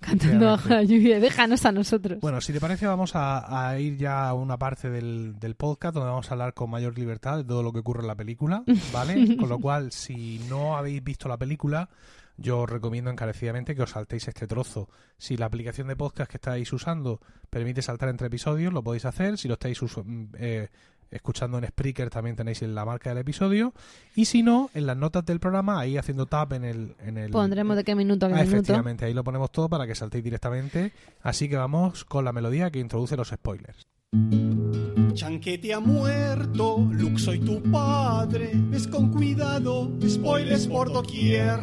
cantando 0.00 0.46
bajo 0.46 0.70
la 0.70 0.82
lluvia, 0.82 1.20
déjanos 1.20 1.64
a 1.64 1.70
nosotros. 1.70 2.18
Bueno, 2.20 2.40
si 2.40 2.52
te 2.52 2.58
parece, 2.58 2.86
vamos 2.86 3.14
a, 3.14 3.68
a 3.68 3.78
ir 3.78 3.96
ya 3.96 4.28
a 4.28 4.34
una 4.34 4.58
parte 4.58 4.90
del, 4.90 5.38
del 5.38 5.54
podcast 5.54 5.94
donde 5.94 6.10
vamos 6.10 6.28
a 6.28 6.34
hablar 6.34 6.52
con 6.52 6.68
mayor 6.68 6.98
libertad 6.98 7.36
de 7.36 7.44
todo 7.44 7.62
lo 7.62 7.72
que 7.72 7.78
ocurre 7.78 8.00
en 8.00 8.08
la 8.08 8.16
película, 8.16 8.64
¿vale? 8.92 9.36
con 9.38 9.48
lo 9.48 9.60
cual, 9.60 9.92
si 9.92 10.40
no 10.48 10.76
habéis 10.76 11.04
visto 11.04 11.28
la 11.28 11.36
película, 11.36 11.88
yo 12.36 12.60
os 12.60 12.70
recomiendo 12.70 13.10
encarecidamente 13.10 13.74
que 13.74 13.82
os 13.82 13.90
saltéis 13.90 14.28
este 14.28 14.46
trozo. 14.46 14.88
Si 15.18 15.36
la 15.36 15.46
aplicación 15.46 15.88
de 15.88 15.96
podcast 15.96 16.30
que 16.30 16.36
estáis 16.36 16.72
usando 16.72 17.20
permite 17.50 17.82
saltar 17.82 18.08
entre 18.08 18.26
episodios, 18.28 18.72
lo 18.72 18.82
podéis 18.82 19.04
hacer. 19.04 19.38
Si 19.38 19.48
lo 19.48 19.54
estáis 19.54 19.80
mm, 19.82 20.24
eh, 20.38 20.68
escuchando 21.10 21.56
en 21.58 21.66
Spreaker, 21.68 22.10
también 22.10 22.36
tenéis 22.36 22.60
la 22.62 22.84
marca 22.84 23.10
del 23.10 23.18
episodio. 23.18 23.72
Y 24.14 24.24
si 24.26 24.42
no, 24.42 24.70
en 24.74 24.86
las 24.86 24.96
notas 24.96 25.24
del 25.24 25.40
programa, 25.40 25.78
ahí 25.80 25.96
haciendo 25.96 26.26
tap 26.26 26.52
en 26.52 26.64
el... 26.64 26.96
En 27.00 27.16
el 27.16 27.30
Pondremos 27.30 27.76
de 27.76 27.84
qué 27.84 27.94
minuto 27.94 28.26
a 28.26 28.28
qué 28.28 28.34
Ah, 28.34 28.38
minuto. 28.38 28.56
efectivamente, 28.56 29.04
ahí 29.04 29.14
lo 29.14 29.22
ponemos 29.24 29.50
todo 29.52 29.68
para 29.68 29.86
que 29.86 29.94
saltéis 29.94 30.24
directamente. 30.24 30.92
Así 31.22 31.48
que 31.48 31.56
vamos 31.56 32.04
con 32.04 32.24
la 32.24 32.32
melodía 32.32 32.70
que 32.70 32.80
introduce 32.80 33.16
los 33.16 33.28
spoilers. 33.28 33.86
Chanquete 35.14 35.72
ha 35.72 35.80
muerto, 35.80 36.78
Luke 36.92 37.18
soy 37.18 37.38
tu 37.40 37.62
padre, 37.70 38.50
ves 38.54 38.86
con 38.86 39.10
cuidado, 39.10 39.90
spoilers 40.06 40.66
por 40.66 40.92
doquier. 40.92 41.60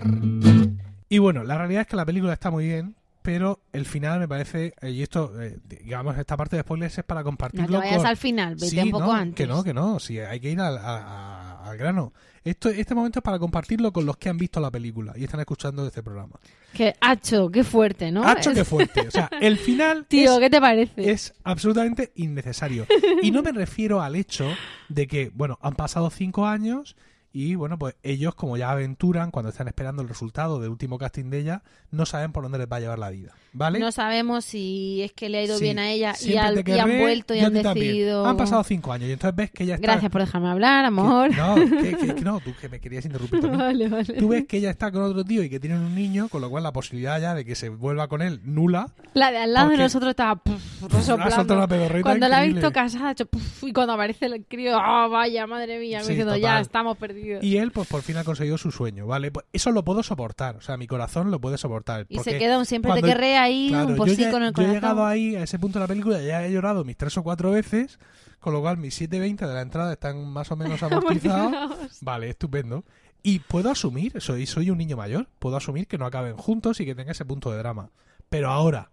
Y 1.14 1.20
bueno, 1.20 1.44
la 1.44 1.58
realidad 1.58 1.82
es 1.82 1.88
que 1.88 1.96
la 1.96 2.06
película 2.06 2.34
está 2.34 2.50
muy 2.50 2.66
bien, 2.66 2.96
pero 3.22 3.60
el 3.72 3.86
final 3.86 4.20
me 4.20 4.28
parece, 4.28 4.74
eh, 4.82 4.90
y 4.90 5.04
esto, 5.04 5.32
eh, 5.42 5.60
digamos, 5.68 6.18
esta 6.18 6.36
parte 6.36 6.56
de 6.56 6.64
spoilers 6.64 6.98
es 6.98 7.04
para 7.04 7.22
No 7.22 7.26
compartirlo 7.26 7.68
te 7.80 7.86
vayas 7.86 7.98
con... 7.98 8.06
al 8.08 8.18
final, 8.18 8.56
vete 8.56 8.68
Sí, 8.68 8.80
un 8.80 8.92
poco 8.92 9.06
no, 9.06 9.14
antes. 9.14 9.36
Que 9.36 9.48
no, 9.48 9.64
que 9.64 9.74
no, 9.74 10.00
sí, 10.00 10.20
hay 10.20 10.40
que 10.40 10.50
ir 10.52 10.60
al, 10.60 10.78
a- 10.78 11.64
al 11.70 11.78
grano. 11.78 12.14
Esto, 12.44 12.70
este 12.70 12.94
momento 12.96 13.20
es 13.20 13.24
para 13.24 13.40
compartirlo 13.40 13.94
con 13.94 14.06
los 14.06 14.18
que 14.18 14.28
han 14.28 14.38
visto 14.38 14.60
la 14.60 14.70
película 14.72 15.14
y 15.16 15.24
están 15.24 15.40
escuchando 15.40 15.86
este 15.88 16.04
programa. 16.04 16.38
Que, 16.74 16.96
hacho, 17.00 17.50
qué 17.50 17.64
fuerte, 17.64 18.12
¿no? 18.12 18.24
Hacho 18.28 18.52
que 18.54 18.66
fuerte. 18.66 19.08
O 19.08 19.12
sea, 19.12 19.30
el 19.40 19.58
final 19.58 20.06
Tío, 20.10 20.34
es 20.34 20.40
¿qué 20.40 20.50
te 20.50 20.60
parece? 20.60 21.12
es 21.12 21.34
absolutamente 21.44 22.12
innecesario. 22.16 22.86
Y 23.22 23.32
no 23.32 23.44
me 23.44 23.52
refiero 23.54 24.02
al 24.02 24.16
hecho 24.16 24.48
de 24.90 25.08
que, 25.08 25.32
bueno, 25.34 25.58
han 25.62 25.76
pasado 25.76 26.10
cinco 26.10 26.46
años 26.48 26.98
Y 27.36 27.56
bueno, 27.56 27.80
pues 27.80 27.96
ellos, 28.04 28.36
como 28.36 28.58
ya 28.58 28.70
aventuran, 28.70 29.32
cuando 29.32 29.50
están 29.50 29.68
esperando 29.68 30.04
el 30.04 30.08
resultado 30.08 30.60
del 30.60 30.70
último 30.70 31.00
casting 31.00 31.32
de 31.32 31.40
ella, 31.40 31.64
no 31.90 32.06
saben 32.06 32.32
por 32.32 32.44
dónde 32.44 32.60
les 32.60 32.68
va 32.72 32.76
a 32.76 32.80
llevar 32.80 33.00
la 33.00 33.10
vida. 33.10 33.32
¿Vale? 33.54 33.80
No 33.80 33.92
sabemos 33.92 34.46
si 34.46 35.02
es 35.02 35.14
que 35.14 35.30
le 35.30 35.40
ha 35.40 35.44
ido 35.44 35.58
Sí, 35.58 35.64
bien 35.64 35.80
a 35.80 35.90
ella 35.90 36.14
y, 36.22 36.38
al- 36.38 36.64
te 36.64 36.72
y 36.72 36.78
han 36.80 36.88
querré, 36.90 37.02
vuelto 37.02 37.34
y 37.34 37.40
han 37.40 37.54
decidido. 37.54 38.26
Han 38.28 38.38
pasado 38.38 38.64
cinco 38.64 38.94
años 38.94 39.10
y 39.10 39.14
entonces 39.14 39.36
ves 39.36 39.50
que 39.50 39.64
ella 39.64 39.76
está. 39.76 39.88
Gracias 39.88 40.12
por 40.12 40.22
dejarme 40.22 40.50
hablar, 40.50 40.84
que- 40.84 40.88
amor. 40.88 41.36
no, 41.36 41.56
que, 41.56 41.96
que- 41.98 42.16
que 42.16 42.22
no, 42.24 42.40
tú 42.40 42.54
que 42.62 42.70
me 42.70 42.80
querías 42.80 43.04
interrumpir 43.06 43.42
también. 43.42 43.60
vale, 43.60 43.88
vale. 43.90 44.14
Tú 44.14 44.28
ves 44.28 44.46
que 44.48 44.58
ella 44.58 44.70
está 44.70 44.92
con 44.92 45.02
otro 45.02 45.24
tío 45.26 45.42
y 45.42 45.50
que 45.50 45.60
tienen 45.60 45.80
un 45.80 45.96
niño, 45.96 46.30
con 46.30 46.40
lo 46.40 46.52
cual 46.52 46.62
la 46.62 46.72
posibilidad 46.72 47.20
ya 47.20 47.34
de 47.34 47.44
que 47.46 47.56
se 47.56 47.70
vuelva 47.70 48.08
con 48.08 48.22
él 48.22 48.42
nula. 48.44 48.92
La 49.16 49.32
de 49.32 49.38
al 49.40 49.54
lado 49.54 49.70
de 49.72 49.78
nosotros 49.78 50.12
estaba 50.12 50.36
puf, 50.36 50.62
resoplando. 50.84 51.56
una 51.56 51.68
Cuando 52.04 52.28
la 52.28 52.38
ha 52.38 52.46
increíble. 52.46 52.54
visto 52.62 52.72
casada, 52.72 53.10
ha 53.10 53.12
hecho 53.14 53.26
puf, 53.26 53.64
y 53.64 53.74
cuando 53.74 53.94
aparece 53.94 54.28
el 54.28 54.46
crío, 54.46 54.78
¡ah, 54.80 55.08
vaya, 55.08 55.48
madre 55.48 55.80
mía! 55.80 55.98
me 56.00 56.04
Sí, 56.04 56.10
diciendo, 56.12 56.34
total. 56.34 56.42
ya 56.42 56.60
estamos 56.60 56.96
perdidos. 56.98 57.23
Y 57.42 57.58
él, 57.58 57.72
pues 57.72 57.88
por 57.88 58.02
fin 58.02 58.18
ha 58.18 58.24
conseguido 58.24 58.58
su 58.58 58.72
sueño, 58.72 59.08
¿vale? 59.08 59.32
Pues 59.32 59.46
eso 59.54 59.72
lo 59.72 59.84
puedo 59.84 60.04
soportar, 60.04 60.56
o 60.58 60.62
sea, 60.62 60.78
mi 60.78 60.88
corazón 60.88 61.32
lo 61.32 61.40
puede 61.42 61.58
soportar. 61.58 62.06
Y 62.10 62.20
se 62.20 62.38
queda 62.38 62.58
un 62.58 62.66
siempre 62.66 62.94
te 62.94 63.02
querré 63.02 63.38
ahí, 63.38 63.68
Claro, 63.70 63.88
un 63.90 63.96
por 63.96 64.08
yo, 64.08 64.16
sí 64.16 64.22
ya- 64.22 64.32
con 64.32 64.44
el 64.44 64.50
yo 64.50 64.52
he 64.52 64.54
corazón. 64.66 64.74
llegado 64.76 65.06
ahí, 65.06 65.36
a 65.36 65.44
ese 65.44 65.60
punto 65.60 65.80
de 65.80 65.84
la 65.84 65.88
película, 65.88 66.22
ya 66.22 66.46
he 66.46 66.52
llorado 66.52 66.84
mis 66.84 66.98
tres 66.98 67.18
o 67.18 67.24
cuatro 67.24 67.52
veces, 67.52 68.00
con 68.40 68.54
lo 68.54 68.62
cual 68.62 68.78
mis 68.78 69.00
7.20 69.00 69.48
de 69.48 69.54
la 69.54 69.62
entrada 69.62 69.94
están 69.94 70.28
más 70.28 70.52
o 70.52 70.56
menos 70.56 70.82
amortizados. 70.84 72.00
vale, 72.02 72.30
estupendo. 72.30 72.84
Y 73.22 73.40
puedo 73.40 73.70
asumir, 73.72 74.20
soy, 74.22 74.46
soy 74.46 74.70
un 74.70 74.78
niño 74.78 74.98
mayor, 74.98 75.30
puedo 75.40 75.56
asumir 75.56 75.88
que 75.88 75.98
no 75.98 76.06
acaben 76.06 76.36
juntos 76.36 76.80
y 76.82 76.86
que 76.86 76.94
tenga 76.96 77.14
ese 77.14 77.24
punto 77.24 77.52
de 77.52 77.58
drama. 77.58 77.90
Pero 78.30 78.50
ahora, 78.50 78.92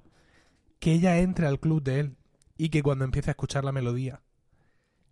que 0.78 0.92
ella 0.92 1.18
entre 1.18 1.46
al 1.48 1.58
club 1.58 1.82
de 1.82 1.98
él 2.00 2.16
y 2.56 2.68
que 2.68 2.82
cuando 2.82 3.04
empiece 3.04 3.30
a 3.30 3.32
escuchar 3.32 3.64
la 3.64 3.72
melodía, 3.72 4.20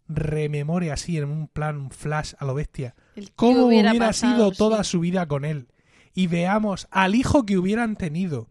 rememore 0.06 0.90
así 0.92 1.18
en 1.18 1.24
un 1.24 1.48
plan, 1.48 1.76
un 1.76 1.90
flash 1.90 2.34
a 2.38 2.44
lo 2.44 2.54
bestia, 2.54 2.94
cómo 3.36 3.66
hubiera, 3.66 3.94
pasado, 3.94 4.34
sido 4.34 4.50
sí. 4.50 4.58
toda 4.58 4.84
su 4.84 5.00
vida 5.00 5.26
con 5.26 5.44
él. 5.44 5.66
Y 6.14 6.26
veamos 6.26 6.88
al 6.90 7.14
hijo 7.14 7.46
que 7.46 7.58
hubieran 7.58 7.96
tenido. 7.96 8.48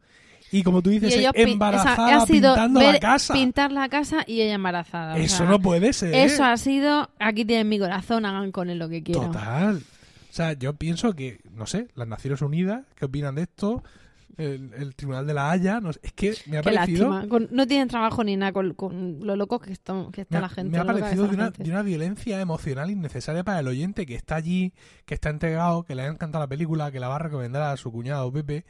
Y 0.51 0.63
como 0.63 0.81
tú 0.81 0.89
dices, 0.89 1.13
ellos 1.13 1.33
embarazada 1.35 2.25
pintando 2.25 2.81
la 2.81 2.99
casa. 2.99 3.33
Pintar 3.33 3.71
la 3.71 3.89
casa 3.89 4.23
y 4.25 4.41
ella 4.41 4.53
embarazada. 4.53 5.15
o 5.15 5.17
Eso 5.17 5.37
sea, 5.37 5.45
no 5.45 5.59
puede 5.59 5.91
ser. 5.91 6.13
Eso 6.13 6.45
ha 6.45 6.55
sido, 6.55 7.09
aquí 7.19 7.43
tienen 7.43 7.67
mi 7.67 7.79
corazón, 7.79 8.25
hagan 8.25 8.51
con 8.51 8.69
él 8.69 8.79
lo 8.79 8.87
que 8.87 9.03
quieran. 9.03 9.31
Total. 9.31 9.77
O 9.77 10.33
sea, 10.33 10.53
yo 10.53 10.73
pienso 10.73 11.13
que, 11.13 11.39
no 11.53 11.65
sé, 11.65 11.87
las 11.95 12.07
Naciones 12.07 12.41
Unidas, 12.41 12.85
¿qué 12.95 13.05
opinan 13.05 13.35
de 13.35 13.43
esto? 13.43 13.83
El, 14.37 14.71
el 14.75 14.95
Tribunal 14.95 15.25
de 15.25 15.33
la 15.33 15.49
Haya, 15.51 15.79
no 15.79 15.91
sé, 15.93 15.99
es 16.03 16.13
que 16.13 16.35
me 16.45 16.57
ha 16.59 16.61
Qué 16.61 16.71
parecido... 16.71 17.09
lástima. 17.09 17.29
Con- 17.29 17.47
no 17.51 17.65
tienen 17.65 17.87
trabajo 17.87 18.23
ni 18.23 18.37
nada 18.37 18.51
con, 18.51 18.73
con 18.75 19.19
lo 19.25 19.35
loco 19.35 19.59
que 19.59 19.71
está, 19.73 19.93
que 20.13 20.21
está 20.21 20.37
ha, 20.37 20.41
la 20.41 20.49
gente. 20.49 20.71
me 20.71 20.77
ha 20.77 20.85
parecido 20.85 21.27
de 21.27 21.35
una, 21.35 21.49
de 21.49 21.69
una 21.69 21.81
violencia 21.81 22.39
emocional 22.39 22.91
innecesaria 22.91 23.43
para 23.43 23.59
el 23.59 23.67
oyente 23.67 24.05
que 24.05 24.15
está 24.15 24.35
allí, 24.35 24.73
que 25.05 25.15
está 25.15 25.29
entregado, 25.29 25.83
que 25.83 25.95
le 25.95 26.03
ha 26.03 26.07
encantado 26.07 26.43
la 26.43 26.47
película, 26.47 26.91
que 26.91 26.99
la 26.99 27.07
va 27.07 27.15
a 27.15 27.19
recomendar 27.19 27.63
a 27.63 27.77
su 27.77 27.91
cuñado 27.91 28.31
Pepe 28.31 28.65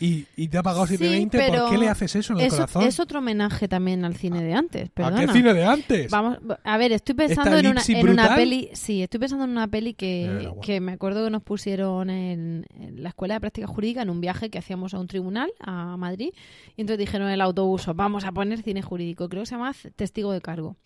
y, 0.00 0.26
y 0.36 0.48
te 0.48 0.58
ha 0.58 0.62
pagado 0.62 0.86
Sí, 0.86 0.96
7.20. 0.96 1.28
pero 1.30 1.62
¿Por 1.64 1.70
qué 1.72 1.78
le 1.78 1.88
haces 1.88 2.14
eso 2.14 2.32
en 2.34 2.40
el 2.40 2.46
es, 2.46 2.52
corazón? 2.54 2.82
es 2.84 3.00
otro 3.00 3.18
homenaje 3.18 3.66
también 3.68 4.04
al 4.04 4.14
cine 4.14 4.42
de 4.42 4.54
antes. 4.54 4.88
¿A 4.88 4.92
Perdona. 4.92 5.26
qué 5.26 5.32
cine 5.32 5.54
de 5.54 5.64
antes? 5.64 6.10
Vamos, 6.10 6.38
a 6.62 6.76
ver, 6.78 6.92
estoy 6.92 7.14
pensando 7.16 7.56
¿Esta 7.56 7.60
en 7.60 8.08
una, 8.08 8.28
en 8.28 8.34
peli. 8.36 8.70
Sí, 8.74 9.02
estoy 9.02 9.18
pensando 9.20 9.44
en 9.44 9.50
una 9.50 9.66
peli 9.68 9.94
que, 9.94 10.52
que 10.62 10.80
me 10.80 10.92
acuerdo 10.92 11.24
que 11.24 11.30
nos 11.30 11.42
pusieron 11.42 12.10
en, 12.10 12.64
en 12.78 13.02
la 13.02 13.08
escuela 13.08 13.34
de 13.34 13.40
práctica 13.40 13.66
jurídica 13.66 14.02
en 14.02 14.10
un 14.10 14.20
viaje 14.20 14.50
que 14.50 14.58
hacíamos 14.58 14.94
a 14.94 15.00
un 15.00 15.08
tribunal 15.08 15.50
a 15.60 15.96
Madrid. 15.96 16.30
Y 16.76 16.80
entonces 16.80 16.98
dijeron 16.98 17.26
en 17.28 17.34
el 17.34 17.40
autobús, 17.40 17.86
vamos 17.94 18.24
a 18.24 18.32
poner 18.32 18.62
cine 18.62 18.82
jurídico. 18.82 19.28
Creo 19.28 19.42
que 19.42 19.46
se 19.46 19.56
llama 19.56 19.74
Testigo 19.96 20.32
de 20.32 20.40
Cargo. 20.40 20.76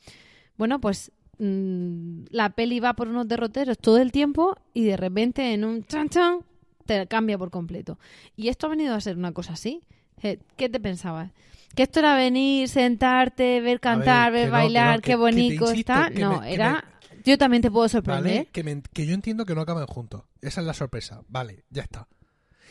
Bueno, 0.56 0.80
pues 0.80 1.12
mm, 1.38 2.24
la 2.30 2.50
peli 2.50 2.80
va 2.80 2.94
por 2.94 3.08
unos 3.08 3.28
derroteros 3.28 3.78
todo 3.78 3.98
el 3.98 4.12
tiempo 4.12 4.56
y 4.74 4.84
de 4.84 4.96
repente 4.96 5.52
en 5.52 5.64
un 5.64 5.84
chan 5.84 6.08
chan 6.08 6.38
te 6.84 7.06
cambia 7.06 7.38
por 7.38 7.50
completo. 7.50 7.98
Y 8.36 8.48
esto 8.48 8.66
ha 8.66 8.70
venido 8.70 8.94
a 8.94 9.00
ser 9.00 9.16
una 9.16 9.32
cosa 9.32 9.54
así. 9.54 9.82
Eh, 10.22 10.38
¿Qué 10.56 10.68
te 10.68 10.78
pensabas? 10.80 11.30
¿Que 11.74 11.84
esto 11.84 12.00
era 12.00 12.14
venir, 12.16 12.68
sentarte, 12.68 13.60
ver 13.60 13.80
cantar, 13.80 14.30
ver 14.32 14.46
no, 14.48 14.52
bailar, 14.52 14.96
no, 14.96 15.02
que- 15.02 15.02
qué 15.02 15.10
que 15.12 15.16
bonito 15.16 15.52
insisto, 15.70 15.72
está? 15.72 16.10
que 16.10 16.20
no, 16.20 16.40
me- 16.40 16.52
era... 16.54 16.84
Yo 17.24 17.38
también 17.38 17.62
te 17.62 17.70
puedo 17.70 17.88
sorprender. 17.88 18.22
¿Vale? 18.38 18.48
Que, 18.52 18.62
me- 18.64 18.82
que 18.92 19.06
yo 19.06 19.14
entiendo 19.14 19.46
que 19.46 19.54
no 19.54 19.60
acaben 19.62 19.86
juntos. 19.86 20.24
Esa 20.40 20.60
es 20.60 20.66
la 20.66 20.74
sorpresa. 20.74 21.22
Vale, 21.28 21.64
ya 21.70 21.82
está. 21.82 22.08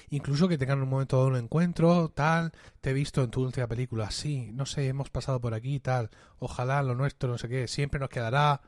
Incluso 0.10 0.48
que 0.50 0.58
tengan 0.58 0.82
un 0.82 0.90
momento 0.90 1.22
de 1.24 1.32
un 1.32 1.38
encuentro, 1.38 2.10
tal. 2.10 2.52
Te 2.82 2.90
he 2.90 2.94
visto 2.94 3.24
en 3.24 3.32
tu 3.32 3.42
última 3.44 3.68
película, 3.68 4.12
sí, 4.12 4.50
no 4.54 4.66
sé, 4.66 4.88
hemos 4.88 5.10
pasado 5.10 5.40
por 5.40 5.54
aquí, 5.54 5.80
tal. 5.80 6.10
Ojalá 6.40 6.84
lo 6.84 6.96
nuestro, 6.96 7.30
no 7.30 7.38
sé 7.38 7.48
qué, 7.48 7.68
siempre 7.70 8.00
nos 8.00 8.10
quedará 8.10 8.62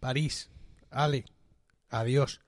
París. 0.00 0.50
Ale, 0.90 1.26
adiós. 1.90 2.40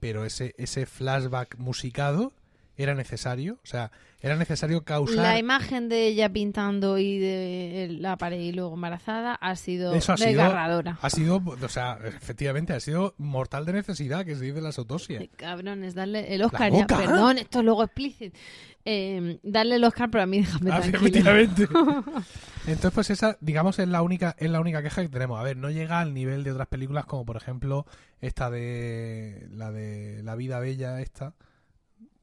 Pero 0.00 0.24
ese, 0.24 0.54
ese 0.58 0.86
flashback 0.86 1.56
musicado 1.58 2.32
era 2.76 2.94
necesario. 2.94 3.54
O 3.62 3.66
sea, 3.66 3.90
era 4.20 4.36
necesario 4.36 4.82
causar. 4.84 5.16
La 5.16 5.38
imagen 5.38 5.88
de 5.88 6.06
ella 6.06 6.28
pintando 6.32 6.98
y 6.98 7.18
de 7.18 7.88
la 8.00 8.16
pared 8.16 8.40
y 8.40 8.52
luego 8.52 8.74
embarazada 8.74 9.34
ha 9.34 9.54
sido 9.56 9.94
Eso 9.94 10.12
ha 10.12 10.16
sido- 10.16 10.28
desgarradora. 10.30 10.98
Ha 11.02 11.10
sido, 11.10 11.36
o 11.44 11.68
sea, 11.68 11.98
efectivamente, 12.04 12.72
ha 12.72 12.80
sido 12.80 13.14
mortal 13.18 13.64
de 13.66 13.74
necesidad, 13.74 14.24
que 14.24 14.34
se 14.36 14.44
dice 14.44 14.60
la 14.60 14.70
autopsia. 14.76 15.18
De 15.18 15.28
cabrones, 15.28 15.94
darle 15.94 16.34
el 16.34 16.42
Oscar 16.42 16.72
ya. 16.72 16.86
Perdón, 16.86 17.38
esto 17.38 17.58
es 17.60 17.64
luego 17.64 17.84
explícito. 17.84 18.36
Eh, 18.88 19.40
darle 19.42 19.76
el 19.76 19.84
Oscar, 19.84 20.08
pero 20.10 20.22
a 20.22 20.26
mí 20.26 20.38
déjame 20.38 20.70
Ah, 20.70 20.78
efectivamente. 20.78 21.66
Entonces, 22.66 22.92
pues 22.94 23.10
esa, 23.10 23.36
digamos, 23.40 23.78
es 23.78 23.88
la 23.88 24.02
única, 24.02 24.34
es 24.38 24.50
la 24.50 24.60
única 24.60 24.82
queja 24.82 25.02
que 25.02 25.08
tenemos. 25.08 25.38
A 25.38 25.42
ver, 25.42 25.56
no 25.56 25.70
llega 25.70 26.00
al 26.00 26.14
nivel 26.14 26.44
de 26.44 26.52
otras 26.52 26.68
películas 26.68 27.04
como 27.06 27.24
por 27.24 27.36
ejemplo 27.36 27.86
esta 28.20 28.50
de 28.50 29.46
la 29.50 29.70
de 29.72 30.22
La 30.22 30.34
vida 30.36 30.58
bella, 30.60 31.00
esta 31.00 31.34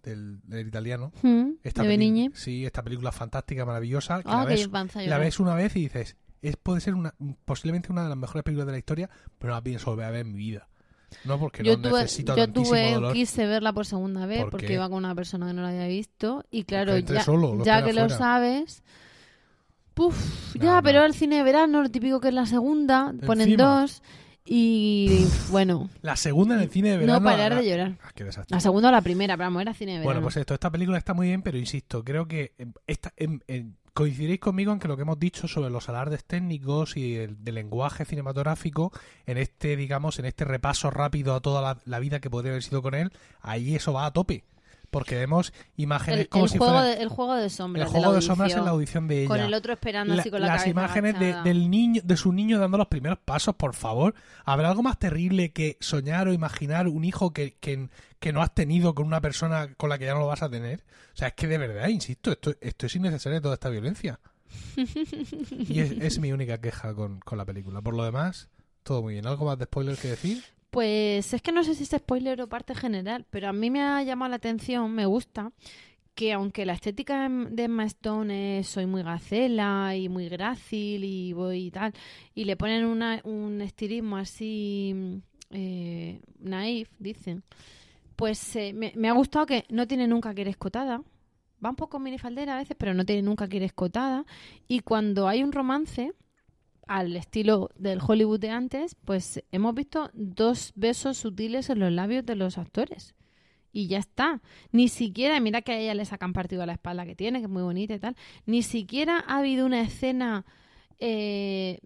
del, 0.03 0.39
del 0.43 0.67
italiano. 0.67 1.11
Mm, 1.21 1.51
Esta 1.63 1.81
de 1.81 1.87
Benigni. 1.87 2.29
Sí, 2.33 2.65
esta 2.65 2.83
película 2.83 3.11
fantástica, 3.11 3.65
maravillosa. 3.65 4.21
Que 4.21 4.29
Ah, 4.29 4.41
la, 4.43 4.47
que 4.47 4.55
ves, 4.55 4.67
panza 4.67 5.01
la 5.01 5.17
ves 5.17 5.39
una 5.39 5.55
vez 5.55 5.75
y 5.75 5.81
dices, 5.81 6.15
es, 6.41 6.55
puede 6.57 6.81
ser 6.81 6.93
una, 6.93 7.13
posiblemente 7.45 7.91
una 7.91 8.03
de 8.03 8.09
las 8.09 8.17
mejores 8.17 8.43
películas 8.43 8.67
de 8.67 8.73
la 8.73 8.77
historia, 8.77 9.09
pero 9.39 9.51
no 9.53 9.57
la 9.57 9.63
pienso 9.63 9.89
volver 9.91 10.05
a 10.05 10.11
ver 10.11 10.21
en 10.25 10.31
mi 10.33 10.37
vida. 10.37 10.67
No 11.25 11.39
porque 11.39 11.63
yo 11.63 11.77
no 11.77 11.89
tuve, 11.89 12.01
necesito 12.01 12.35
yo 12.35 12.51
tuve, 12.51 12.93
dolor. 12.93 13.13
quise 13.13 13.45
verla 13.45 13.71
por 13.71 13.85
segunda 13.85 14.25
vez 14.25 14.41
¿Por 14.41 14.49
porque 14.49 14.73
iba 14.73 14.89
con 14.89 14.97
una 14.97 15.13
persona 15.13 15.45
que 15.47 15.53
no 15.53 15.61
la 15.61 15.69
había 15.69 15.85
visto 15.87 16.43
y 16.49 16.63
claro, 16.63 16.97
ya, 16.97 17.23
solo, 17.23 17.53
lo 17.55 17.63
ya 17.63 17.83
que 17.85 17.93
lo 17.93 18.01
afuera. 18.01 18.17
sabes, 18.17 18.83
puf, 19.93 20.55
No, 20.55 20.63
ya, 20.63 20.75
no. 20.77 20.83
pero 20.83 21.05
el 21.05 21.13
cine 21.13 21.37
de 21.37 21.43
verano, 21.43 21.81
lo 21.83 21.89
típico 21.89 22.19
que 22.19 22.29
es 22.29 22.33
la 22.33 22.45
segunda, 22.47 23.13
ponen 23.25 23.47
Encima. 23.49 23.63
dos 23.81 24.01
y 24.45 25.25
bueno, 25.51 25.89
La 26.01 26.15
segunda 26.15 26.55
en 26.55 26.61
el 26.61 26.69
cine 26.69 26.91
de 26.91 26.97
verano. 26.97 27.19
no 27.19 27.25
parar 27.25 27.51
la- 27.53 27.61
de 27.61 27.69
llorar. 27.69 27.97
Ah, 28.03 28.11
qué 28.13 28.23
desastre. 28.23 28.55
La 28.55 28.59
segunda 28.61 28.89
o 28.89 28.91
la 28.91 29.01
primera, 29.01 29.35
pero 29.37 29.47
vamos, 29.47 29.61
era 29.61 29.73
cine 29.73 29.93
de 29.93 29.97
verano. 29.99 30.07
Bueno, 30.13 30.21
pues 30.21 30.37
esto, 30.37 30.53
esta 30.53 30.69
película 30.71 30.97
está 30.97 31.13
muy 31.13 31.27
bien, 31.27 31.41
pero 31.41 31.57
insisto, 31.57 32.03
creo 32.03 32.27
que 32.27 32.53
em, 32.57 32.73
esta, 32.87 33.13
em, 33.17 33.39
em, 33.47 33.73
coincidiréis 33.93 34.39
conmigo 34.39 34.73
en 34.73 34.79
que 34.79 34.87
lo 34.87 34.95
que 34.95 35.03
hemos 35.03 35.19
dicho 35.19 35.47
sobre 35.47 35.69
los 35.69 35.87
alardes 35.87 36.25
técnicos 36.25 36.97
y 36.97 37.15
el 37.15 37.43
del 37.43 37.55
lenguaje 37.55 38.05
cinematográfico, 38.05 38.91
en 39.25 39.37
este, 39.37 39.75
digamos, 39.77 40.17
en 40.19 40.25
este 40.25 40.45
repaso 40.45 40.89
rápido 40.89 41.35
a 41.35 41.41
toda 41.41 41.61
la, 41.61 41.77
la 41.85 41.99
vida 41.99 42.19
que 42.19 42.29
podría 42.29 42.51
haber 42.53 42.63
sido 42.63 42.81
con 42.81 42.95
él, 42.95 43.11
ahí 43.41 43.75
eso 43.75 43.93
va 43.93 44.05
a 44.07 44.11
tope. 44.11 44.43
Porque 44.93 45.15
vemos 45.17 45.51
imágenes 45.75 46.21
el, 46.21 46.29
como 46.29 46.45
el 46.45 46.49
si 46.49 46.57
juego 46.57 46.73
fuera 46.73 46.85
de, 46.87 47.01
el 47.03 47.09
juego 47.09 47.35
de 47.35 47.49
sombras. 47.49 47.85
el 47.85 47.91
juego 47.91 48.13
de 48.13 48.21
sombras 48.21 48.53
en 48.53 48.63
la 48.63 48.71
audición 48.71 49.07
de 49.09 49.19
ella. 49.19 49.27
Con 49.27 49.39
el 49.41 49.53
otro 49.53 49.73
esperando 49.73 50.13
La- 50.15 50.21
así 50.21 50.29
con 50.31 50.39
la 50.39 50.47
las 50.47 50.57
cabeza 50.63 50.69
imágenes 50.69 51.19
de, 51.19 51.33
del 51.43 51.69
niño, 51.69 52.01
de 52.05 52.15
su 52.15 52.31
niño 52.31 52.59
dando 52.59 52.77
los 52.77 52.87
primeros 52.87 53.19
pasos, 53.19 53.55
por 53.55 53.73
favor. 53.75 54.15
¿Habrá 54.45 54.69
algo 54.69 54.83
más 54.83 54.97
terrible 54.99 55.51
que 55.51 55.77
soñar 55.81 56.29
o 56.29 56.33
imaginar 56.33 56.87
un 56.87 57.03
hijo 57.03 57.33
que, 57.33 57.55
que, 57.59 57.89
que 58.19 58.31
no 58.31 58.41
has 58.41 58.53
tenido 58.55 58.95
con 58.95 59.05
una 59.05 59.19
persona 59.19 59.73
con 59.75 59.89
la 59.89 59.97
que 59.97 60.05
ya 60.05 60.13
no 60.13 60.19
lo 60.19 60.27
vas 60.27 60.43
a 60.43 60.49
tener? 60.49 60.83
O 61.13 61.17
sea, 61.17 61.27
es 61.29 61.33
que 61.33 61.47
de 61.47 61.57
verdad, 61.57 61.89
insisto, 61.89 62.31
esto, 62.31 62.53
esto 62.61 62.85
es 62.85 62.95
innecesario 62.95 63.41
toda 63.41 63.55
esta 63.55 63.69
violencia. 63.69 64.19
y 64.77 65.79
es, 65.79 65.91
es 65.91 66.19
mi 66.19 66.31
única 66.31 66.59
queja 66.59 66.93
con, 66.93 67.19
con 67.19 67.37
la 67.37 67.45
película. 67.45 67.81
Por 67.81 67.95
lo 67.95 68.03
demás, 68.05 68.49
todo 68.83 69.01
muy 69.01 69.13
bien. 69.13 69.25
¿Algo 69.27 69.45
más 69.45 69.57
de 69.57 69.65
spoiler 69.65 69.97
que 69.97 70.09
decir? 70.09 70.43
Pues 70.73 71.35
es 71.35 71.41
que 71.43 71.51
no 71.51 71.63
sé 71.63 71.75
si 71.75 71.83
es 71.83 71.91
spoiler 71.91 72.41
o 72.41 72.49
parte 72.49 72.73
general, 72.73 73.27
pero 73.29 73.47
a 73.47 73.53
mí 73.53 73.69
me 73.69 73.83
ha 73.83 74.01
llamado 74.01 74.31
la 74.31 74.37
atención, 74.37 74.91
me 74.91 75.05
gusta, 75.05 75.51
que 76.15 76.33
aunque 76.33 76.65
la 76.65 76.73
estética 76.73 77.29
de 77.29 77.63
Emma 77.65 77.85
Stone 77.85 78.57
es 78.57 78.69
soy 78.69 78.87
muy 78.87 79.03
gacela 79.03 79.95
y 79.95 80.09
muy 80.09 80.29
grácil 80.29 81.03
y 81.03 81.31
voy 81.33 81.67
y 81.67 81.71
tal, 81.71 81.93
y 82.33 82.45
le 82.45 82.57
ponen 82.57 82.85
una, 82.85 83.21
un 83.23 83.61
estilismo 83.61 84.17
así 84.17 85.21
eh, 85.51 86.21
naif, 86.39 86.89
dicen, 86.97 87.43
pues 88.15 88.55
eh, 88.55 88.73
me, 88.73 88.93
me 88.95 89.09
ha 89.09 89.13
gustado 89.13 89.45
que 89.45 89.65
no 89.69 89.87
tiene 89.87 90.07
nunca 90.07 90.33
que 90.33 90.41
ir 90.41 90.47
escotada. 90.47 91.03
Va 91.63 91.69
un 91.69 91.75
poco 91.75 91.99
minifaldera 91.99 92.55
a 92.55 92.57
veces, 92.57 92.75
pero 92.79 92.95
no 92.95 93.05
tiene 93.05 93.21
nunca 93.21 93.47
que 93.47 93.57
ir 93.57 93.63
escotada. 93.63 94.25
Y 94.67 94.79
cuando 94.79 95.27
hay 95.27 95.43
un 95.43 95.51
romance, 95.51 96.13
al 96.87 97.15
estilo 97.15 97.69
del 97.75 97.99
Hollywood 98.05 98.39
de 98.39 98.49
antes, 98.49 98.95
pues 99.05 99.43
hemos 99.51 99.73
visto 99.75 100.09
dos 100.13 100.73
besos 100.75 101.17
sutiles 101.17 101.69
en 101.69 101.79
los 101.79 101.91
labios 101.91 102.25
de 102.25 102.35
los 102.35 102.57
actores. 102.57 103.15
Y 103.71 103.87
ya 103.87 103.97
está. 103.97 104.41
Ni 104.71 104.87
siquiera, 104.87 105.39
mira 105.39 105.61
que 105.61 105.71
a 105.71 105.79
ella 105.79 105.95
le 105.95 106.05
sacan 106.05 106.33
partido 106.33 106.61
a 106.61 106.65
la 106.67 106.73
espalda 106.73 107.05
que 107.05 107.15
tiene, 107.15 107.39
que 107.39 107.45
es 107.45 107.51
muy 107.51 107.63
bonita 107.63 107.95
y 107.95 107.99
tal. 107.99 108.15
Ni 108.45 108.61
siquiera 108.61 109.23
ha 109.27 109.39
habido 109.39 109.65
una 109.65 109.81
escena 109.81 110.45
eh, 110.99 111.79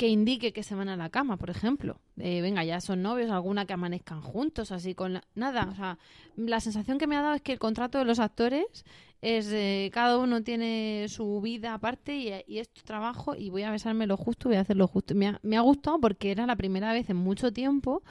que 0.00 0.08
indique 0.08 0.54
que 0.54 0.62
se 0.62 0.74
van 0.74 0.88
a 0.88 0.96
la 0.96 1.10
cama, 1.10 1.36
por 1.36 1.50
ejemplo. 1.50 2.00
Eh, 2.16 2.40
venga, 2.40 2.64
ya 2.64 2.80
son 2.80 3.02
novios, 3.02 3.30
alguna 3.30 3.66
que 3.66 3.74
amanezcan 3.74 4.22
juntos, 4.22 4.72
así 4.72 4.94
con 4.94 5.12
la... 5.12 5.24
nada. 5.34 5.68
O 5.70 5.74
sea, 5.74 5.98
la 6.36 6.58
sensación 6.60 6.96
que 6.96 7.06
me 7.06 7.16
ha 7.16 7.20
dado 7.20 7.34
es 7.34 7.42
que 7.42 7.52
el 7.52 7.58
contrato 7.58 7.98
de 7.98 8.06
los 8.06 8.18
actores 8.18 8.86
es 9.20 9.52
eh, 9.52 9.90
cada 9.92 10.16
uno 10.16 10.42
tiene 10.42 11.04
su 11.10 11.42
vida 11.42 11.74
aparte 11.74 12.16
y, 12.16 12.32
y 12.46 12.60
es 12.60 12.70
tu 12.70 12.80
trabajo 12.80 13.36
y 13.36 13.50
voy 13.50 13.64
a 13.64 13.70
besarme 13.70 14.06
lo 14.06 14.16
justo, 14.16 14.48
voy 14.48 14.56
a 14.56 14.62
hacer 14.62 14.78
lo 14.78 14.86
justo. 14.86 15.14
Me 15.14 15.26
ha, 15.26 15.40
me 15.42 15.58
ha 15.58 15.60
gustado 15.60 16.00
porque 16.00 16.30
era 16.30 16.46
la 16.46 16.56
primera 16.56 16.94
vez 16.94 17.10
en 17.10 17.18
mucho 17.18 17.52
tiempo 17.52 18.02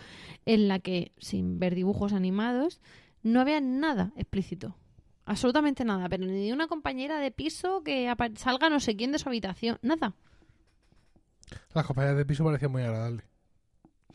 en 0.46 0.68
la 0.68 0.78
que, 0.78 1.12
sin 1.18 1.58
ver 1.58 1.74
dibujos 1.74 2.14
animados, 2.14 2.82
no 3.24 3.42
había 3.42 3.62
nada 3.62 4.14
explícito. 4.16 4.76
Absolutamente 5.26 5.84
nada, 5.86 6.08
pero 6.08 6.28
ni 6.28 6.52
una 6.52 6.68
compañera 6.68 7.18
de 7.18 7.32
piso 7.32 7.82
que 7.82 8.14
salga 8.36 8.70
no 8.70 8.80
sé 8.80 8.96
quién 8.96 9.12
de 9.12 9.18
su 9.18 9.28
habitación, 9.28 9.80
nada. 9.82 10.14
Las 11.74 11.86
compañías 11.86 12.18
de 12.18 12.26
piso 12.26 12.44
parecían 12.44 12.72
muy 12.72 12.84
agradables. 12.84 13.26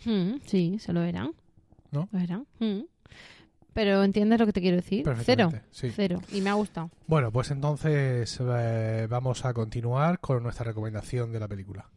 Mm, 0.04 0.34
sí, 0.46 0.78
se 0.78 0.92
lo 0.92 1.00
verán. 1.00 1.32
¿No? 1.90 2.08
Lo 2.12 2.18
verán. 2.18 2.46
Mm. 2.58 2.82
Pero 3.72 4.04
entiendes 4.04 4.38
lo 4.38 4.46
que 4.46 4.52
te 4.52 4.60
quiero 4.60 4.76
decir. 4.76 5.04
Cero. 5.24 5.50
Sí. 5.70 5.90
Cero. 5.90 6.20
Y 6.32 6.40
me 6.40 6.50
ha 6.50 6.54
gustado. 6.54 6.90
Bueno, 7.08 7.32
pues 7.32 7.50
entonces 7.50 8.38
eh, 8.40 9.06
vamos 9.10 9.44
a 9.44 9.52
continuar 9.52 10.20
con 10.20 10.42
nuestra 10.42 10.64
recomendación 10.64 11.32
de 11.32 11.40
la 11.40 11.48
película. 11.48 11.90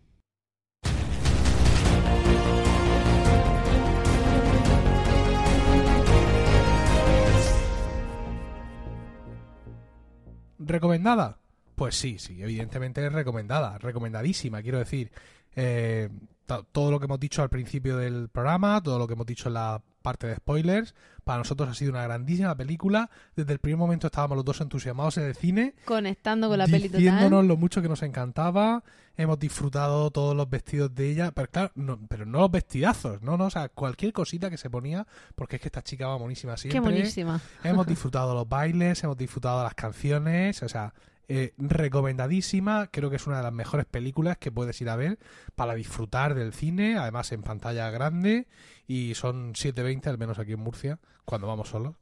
¿Recomendada? 10.60 11.38
Pues 11.78 11.96
sí, 11.96 12.18
sí, 12.18 12.42
evidentemente 12.42 13.06
es 13.06 13.14
recomendada, 13.14 13.78
recomendadísima, 13.78 14.62
quiero 14.64 14.80
decir. 14.80 15.12
Eh, 15.56 16.10
to- 16.48 16.66
todo 16.72 16.90
lo 16.92 17.00
que 17.00 17.06
hemos 17.06 17.20
dicho 17.20 17.42
al 17.44 17.50
principio 17.50 17.98
del 17.98 18.30
programa, 18.30 18.82
todo 18.82 18.98
lo 18.98 19.06
que 19.08 19.14
hemos 19.14 19.28
dicho 19.28 19.48
en 19.50 19.54
la 19.54 19.80
parte 20.02 20.26
de 20.26 20.36
spoilers, 20.38 20.96
para 21.24 21.38
nosotros 21.40 21.70
ha 21.70 21.74
sido 21.76 21.92
una 21.92 22.02
grandísima 22.04 22.56
película. 22.56 23.10
Desde 23.36 23.54
el 23.54 23.60
primer 23.60 23.78
momento 23.78 24.08
estábamos 24.08 24.38
los 24.38 24.46
dos 24.46 24.60
entusiasmados 24.62 25.18
en 25.18 25.26
el 25.26 25.36
cine, 25.36 25.76
Conectando 25.86 26.48
con 26.50 26.58
la 26.58 26.66
peli 26.66 26.88
diciéndonos 26.88 27.46
lo 27.46 27.58
mucho 27.58 27.82
que 27.82 27.90
nos 27.90 28.02
encantaba. 28.02 28.84
Hemos 29.16 29.38
disfrutado 29.38 30.10
todos 30.10 30.36
los 30.36 30.50
vestidos 30.50 30.94
de 30.96 31.12
ella, 31.12 31.32
pero 31.32 31.48
claro, 31.50 31.72
no, 31.76 32.00
pero 32.08 32.26
no 32.26 32.40
los 32.40 32.52
vestidazos, 32.52 33.22
no, 33.22 33.38
no, 33.38 33.46
o 33.46 33.50
sea, 33.52 33.70
cualquier 33.70 34.14
cosita 34.14 34.50
que 34.50 34.58
se 34.58 34.70
ponía, 34.70 35.06
porque 35.36 35.58
es 35.58 35.62
que 35.62 35.68
esta 35.68 35.84
chica 35.84 36.08
va 36.08 36.16
buenísima 36.18 36.54
Qué 36.56 36.70
siempre. 36.72 36.80
buenísima. 36.94 37.40
Hemos 37.64 37.86
disfrutado 37.88 38.34
los 38.34 38.48
bailes, 38.50 39.04
hemos 39.04 39.18
disfrutado 39.18 39.64
las 39.64 39.74
canciones, 39.74 40.62
o 40.64 40.70
sea, 40.70 40.94
eh, 41.30 41.54
recomendadísima. 41.58 42.88
Creo 42.92 43.10
que 43.10 43.18
es 43.18 43.28
una 43.28 43.38
de 43.38 43.44
las 43.44 43.54
mejores 43.54 43.86
películas 43.86 44.38
que 44.38 44.52
puedes 44.52 44.80
ir 44.82 44.90
a 44.90 44.96
ver 44.96 45.20
para 45.56 45.74
disfrutar 45.76 46.36
del 46.36 46.54
cine, 46.54 46.98
además 46.98 47.32
en 47.32 47.42
pantalla 47.44 47.90
grande. 47.90 48.48
Y 48.88 49.14
son 49.16 49.54
7.20, 49.54 50.08
al 50.08 50.18
menos 50.18 50.40
aquí 50.40 50.54
en 50.54 50.60
Murcia, 50.60 51.00
cuando 51.26 51.48
vamos 51.48 51.70
solos. 51.70 51.96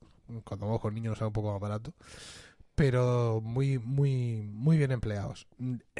Cuando 0.44 0.66
vamos 0.68 0.82
con 0.82 0.94
niños 0.96 1.12
nos 1.12 1.20
sale 1.20 1.28
un 1.28 1.34
poco 1.34 1.52
más 1.52 1.62
barato. 1.62 1.94
Pero 2.76 3.42
muy, 3.42 3.80
muy, 3.80 4.42
muy 4.52 4.78
bien 4.78 4.92
empleados. 4.92 5.48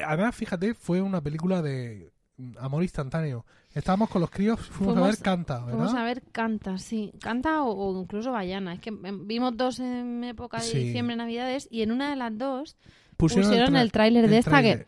Además, 0.04 0.34
fíjate, 0.34 0.74
fue 0.74 1.00
una 1.00 1.22
película 1.22 1.62
de 1.62 2.12
amor 2.58 2.82
instantáneo. 2.82 3.46
Estábamos 3.72 4.10
con 4.10 4.20
los 4.20 4.30
críos, 4.30 4.60
fuimos, 4.60 4.98
a 4.98 5.06
ver 5.06 5.18
Canta, 5.18 5.64
¿verdad? 5.64 5.78
Vamos 5.78 5.94
a 5.94 6.04
ver 6.04 6.22
Canta, 6.32 6.76
sí. 6.76 7.12
Canta 7.20 7.62
o, 7.62 7.72
o 7.72 8.00
incluso 8.02 8.30
Bayana. 8.32 8.74
Es 8.74 8.80
que 8.80 8.90
em, 8.90 9.26
vimos 9.26 9.56
dos 9.56 9.80
en 9.80 10.22
época 10.24 10.58
de 10.58 10.64
Sí. 10.64 10.78
diciembre, 10.78 11.16
Navidades, 11.16 11.66
y 11.70 11.80
en 11.82 11.92
una 11.92 12.10
de 12.10 12.16
las 12.16 12.36
dos 12.36 12.76
Pusieron, 13.16 13.76
el 13.76 13.92
tráiler 13.92 14.28
de 14.28 14.38
esta 14.38 14.62
que, 14.62 14.86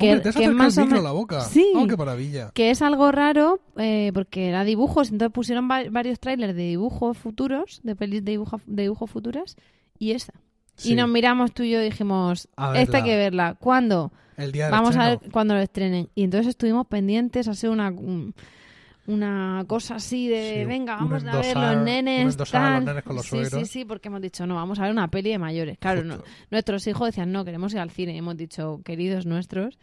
Hombre, 0.00 0.20
te 0.20 0.28
has 0.28 0.36
que 0.36 0.48
más 0.50 0.76
el 0.76 0.82
o 0.84 0.86
micro 0.86 1.02
la 1.02 1.10
boca. 1.12 1.40
Sí. 1.42 1.72
Oh, 1.74 1.86
qué 1.86 1.96
maravilla. 1.96 2.50
que 2.54 2.70
es 2.70 2.82
algo 2.82 3.10
raro 3.10 3.60
eh, 3.76 4.10
porque 4.14 4.48
era 4.48 4.64
dibujos, 4.64 5.10
entonces 5.10 5.32
pusieron 5.32 5.68
va- 5.70 5.88
varios 5.90 6.20
trailers 6.20 6.54
de 6.54 6.62
dibujos 6.62 7.18
futuros, 7.18 7.80
de 7.82 7.96
pelis 7.96 8.24
de, 8.24 8.32
dibujo, 8.32 8.60
de 8.66 8.82
dibujos 8.82 9.10
futuras, 9.10 9.56
y 9.98 10.12
esa. 10.12 10.34
Sí, 10.76 10.92
Y 10.92 10.94
nos 10.94 11.08
miramos 11.08 11.52
tú 11.52 11.64
y 11.64 11.70
yo 11.72 11.80
y 11.80 11.84
dijimos, 11.86 12.48
esta 12.76 12.98
hay 12.98 13.02
que 13.04 13.16
verla. 13.16 13.56
¿Cuándo? 13.58 14.12
el 14.36 14.52
día 14.52 14.70
Vamos 14.70 14.94
a 14.94 15.08
ver 15.08 15.20
cuándo 15.32 15.54
lo 15.54 15.60
estrenen. 15.60 16.08
Y 16.14 16.22
entonces 16.22 16.46
estuvimos 16.50 16.86
pendientes, 16.86 17.48
hacer 17.48 17.70
una, 17.70 17.88
un- 17.90 18.34
una 19.08 19.64
cosa 19.66 19.96
así 19.96 20.28
de, 20.28 20.60
Sí, 20.60 20.64
venga, 20.66 20.96
vamos 20.96 21.24
a 21.24 21.40
ver 21.40 21.56
los 21.56 21.76
nenes, 21.84 22.34
a 22.34 22.38
los 22.38 22.50
tal. 22.50 22.84
nenes 22.84 23.02
con 23.02 23.16
los 23.16 23.24
sí, 23.26 23.30
sí, 23.44 23.48
suegros. 23.48 23.68
sí, 23.70 23.84
porque 23.84 24.08
hemos 24.08 24.20
dicho, 24.20 24.46
no, 24.46 24.54
vamos 24.54 24.78
a 24.78 24.82
ver 24.82 24.92
una 24.92 25.08
peli 25.08 25.30
de 25.30 25.38
mayores. 25.38 25.78
Claro, 25.78 26.04
no- 26.04 26.22
nuestros 26.50 26.86
hijos 26.86 27.08
decían, 27.08 27.32
no, 27.32 27.44
queremos 27.44 27.72
ir 27.72 27.80
al 27.80 27.90
cine. 27.90 28.14
Y 28.14 28.18
hemos 28.18 28.36
dicho, 28.36 28.80
queridos 28.84 29.24
nuestros, 29.26 29.78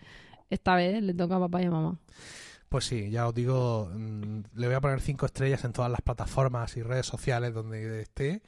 esta 0.49 0.75
vez 0.75 1.01
le 1.01 1.13
toca 1.13 1.35
a 1.35 1.39
papá 1.39 1.61
y 1.61 1.65
a 1.65 1.71
mamá. 1.71 1.99
Pues 2.69 2.85
sí, 2.85 3.09
ya 3.09 3.27
os 3.27 3.33
digo, 3.33 3.89
mm, 3.93 4.39
le 4.55 4.67
voy 4.67 4.75
a 4.75 4.81
poner 4.81 4.99
cinco 5.01 5.25
estrellas 5.25 5.63
en 5.65 5.73
todas 5.73 5.89
las 5.91 6.01
plataformas 6.01 6.77
y 6.77 6.83
redes 6.83 7.05
sociales 7.07 7.53
donde 7.53 8.01
esté. 8.01 8.41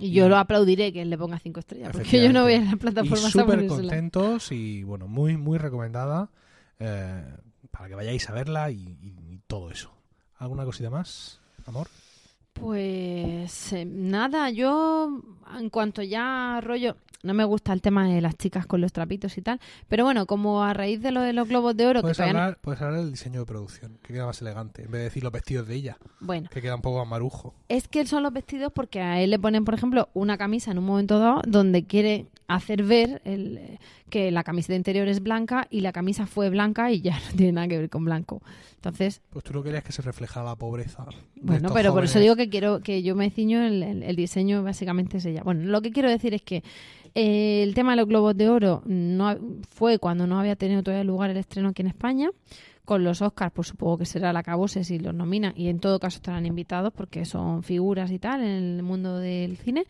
Y 0.00 0.10
yo 0.10 0.26
Y- 0.26 0.28
lo 0.28 0.36
aplaudiré 0.36 0.92
que 0.92 1.02
él 1.02 1.10
le 1.10 1.16
ponga 1.18 1.38
cinco 1.38 1.60
estrellas, 1.60 1.90
porque 1.92 2.20
yo 2.22 2.32
no 2.32 2.42
voy 2.42 2.54
a 2.54 2.60
las 2.62 2.76
plataformas 2.76 3.30
súper 3.30 3.66
contentos 3.68 4.50
y 4.50 4.82
bueno, 4.82 5.06
muy, 5.06 5.36
muy 5.36 5.58
recomendada 5.58 6.30
eh, 6.80 7.22
para 7.70 7.88
que 7.88 7.94
vayáis 7.94 8.28
a 8.28 8.32
verla 8.32 8.70
y, 8.72 8.78
y- 9.00 9.14
y 9.34 9.40
todo 9.46 9.70
eso. 9.70 9.93
¿Alguna 10.44 10.66
cosita 10.66 10.90
más, 10.90 11.40
amor? 11.66 11.88
Pues 12.52 13.72
eh, 13.72 13.84
nada, 13.86 14.50
yo 14.50 15.22
en 15.58 15.70
cuanto 15.70 16.02
ya 16.02 16.60
rollo, 16.62 16.96
no 17.22 17.32
me 17.32 17.44
gusta 17.44 17.72
el 17.72 17.80
tema 17.80 18.06
de 18.06 18.20
las 18.20 18.36
chicas 18.36 18.66
con 18.66 18.82
los 18.82 18.92
trapitos 18.92 19.38
y 19.38 19.42
tal, 19.42 19.58
pero 19.88 20.04
bueno, 20.04 20.26
como 20.26 20.62
a 20.62 20.74
raíz 20.74 21.00
de 21.00 21.12
lo 21.12 21.22
de 21.22 21.32
los 21.32 21.48
globos 21.48 21.74
de 21.78 21.86
oro, 21.86 22.00
que 22.00 22.02
Puedes 22.02 22.18
no- 22.18 22.24
hablar, 22.26 22.58
puedes 22.60 22.82
hablar 22.82 23.00
del 23.00 23.10
diseño 23.10 23.40
de 23.40 23.46
producción, 23.46 23.98
que 24.02 24.12
queda 24.12 24.26
más 24.26 24.42
elegante, 24.42 24.82
en 24.82 24.90
vez 24.90 24.98
de 25.00 25.04
decir 25.04 25.22
los 25.24 25.32
vestidos 25.32 25.66
de 25.66 25.76
ella, 25.76 25.96
bueno, 26.20 26.48
que 26.52 26.60
queda 26.60 26.74
un 26.76 26.82
poco 26.82 26.98
más 26.98 27.08
marujo. 27.08 27.54
es 27.70 27.88
que 27.88 28.06
son 28.06 28.22
los 28.22 28.32
vestidos 28.34 28.70
porque 28.70 29.00
a 29.00 29.20
él 29.22 29.30
le 29.30 29.38
ponen, 29.38 29.64
por 29.64 29.72
ejemplo, 29.72 30.10
una 30.12 30.36
camisa 30.36 30.70
en 30.72 30.78
un 30.78 30.84
momento 30.84 31.18
dado 31.18 31.40
donde 31.46 31.84
quiere 31.86 32.26
hacer 32.46 32.82
ver 32.82 33.22
el, 33.24 33.78
que 34.10 34.30
la 34.30 34.44
camiseta 34.44 34.74
interior 34.76 35.08
es 35.08 35.22
blanca 35.22 35.66
y 35.70 35.80
la 35.80 35.92
camisa 35.92 36.26
fue 36.26 36.50
blanca 36.50 36.90
y 36.92 37.00
ya 37.00 37.18
no 37.30 37.36
tiene 37.36 37.52
nada 37.52 37.68
que 37.68 37.78
ver 37.78 37.90
con 37.90 38.04
blanco. 38.04 38.42
Entonces, 38.76 39.22
Pues 39.30 39.44
tú 39.44 39.52
no 39.54 39.62
querías 39.62 39.82
que 39.84 39.92
se 39.92 40.02
reflejara 40.02 40.44
la 40.46 40.56
pobreza. 40.56 41.06
Bueno, 41.36 41.70
pero 41.72 41.92
por 41.94 42.04
eso 42.04 42.18
digo 42.20 42.36
que 42.36 42.48
quiero 42.50 42.80
que 42.80 43.02
yo 43.02 43.14
me 43.16 43.30
ciño 43.30 43.62
el, 43.64 43.82
el- 43.82 44.02
el 44.02 44.16
diseño 44.16 44.62
básicamente 44.62 45.16
es 45.18 45.24
ella. 45.26 45.42
Bueno, 45.42 45.64
lo 45.64 45.80
que 45.82 45.90
quiero 45.90 46.10
decir 46.10 46.34
es 46.34 46.42
que 46.42 46.62
eh, 47.14 47.62
el 47.62 47.74
tema 47.74 47.92
de 47.92 47.96
los 47.96 48.08
globos 48.08 48.36
de 48.36 48.48
oro 48.48 48.82
no 48.86 49.36
fue 49.70 49.98
cuando 49.98 50.26
no 50.26 50.38
había 50.38 50.56
tenido 50.56 50.82
todavía 50.82 51.04
lugar 51.04 51.30
el 51.30 51.36
estreno 51.38 51.68
aquí 51.70 51.82
en 51.82 51.88
España. 51.88 52.28
Con 52.84 53.02
los 53.02 53.22
Oscars, 53.22 53.50
pues 53.54 53.68
supongo 53.68 53.96
que 53.96 54.04
será 54.04 54.30
la 54.34 54.42
cabose 54.42 54.84
si 54.84 54.98
los 54.98 55.14
nominan 55.14 55.54
y 55.56 55.68
en 55.68 55.78
todo 55.80 55.98
caso 55.98 56.16
estarán 56.16 56.44
invitados 56.44 56.92
porque 56.94 57.24
son 57.24 57.62
figuras 57.62 58.10
y 58.10 58.18
tal 58.18 58.42
en 58.42 58.48
el 58.76 58.82
mundo 58.82 59.18
del 59.18 59.56
cine. 59.56 59.86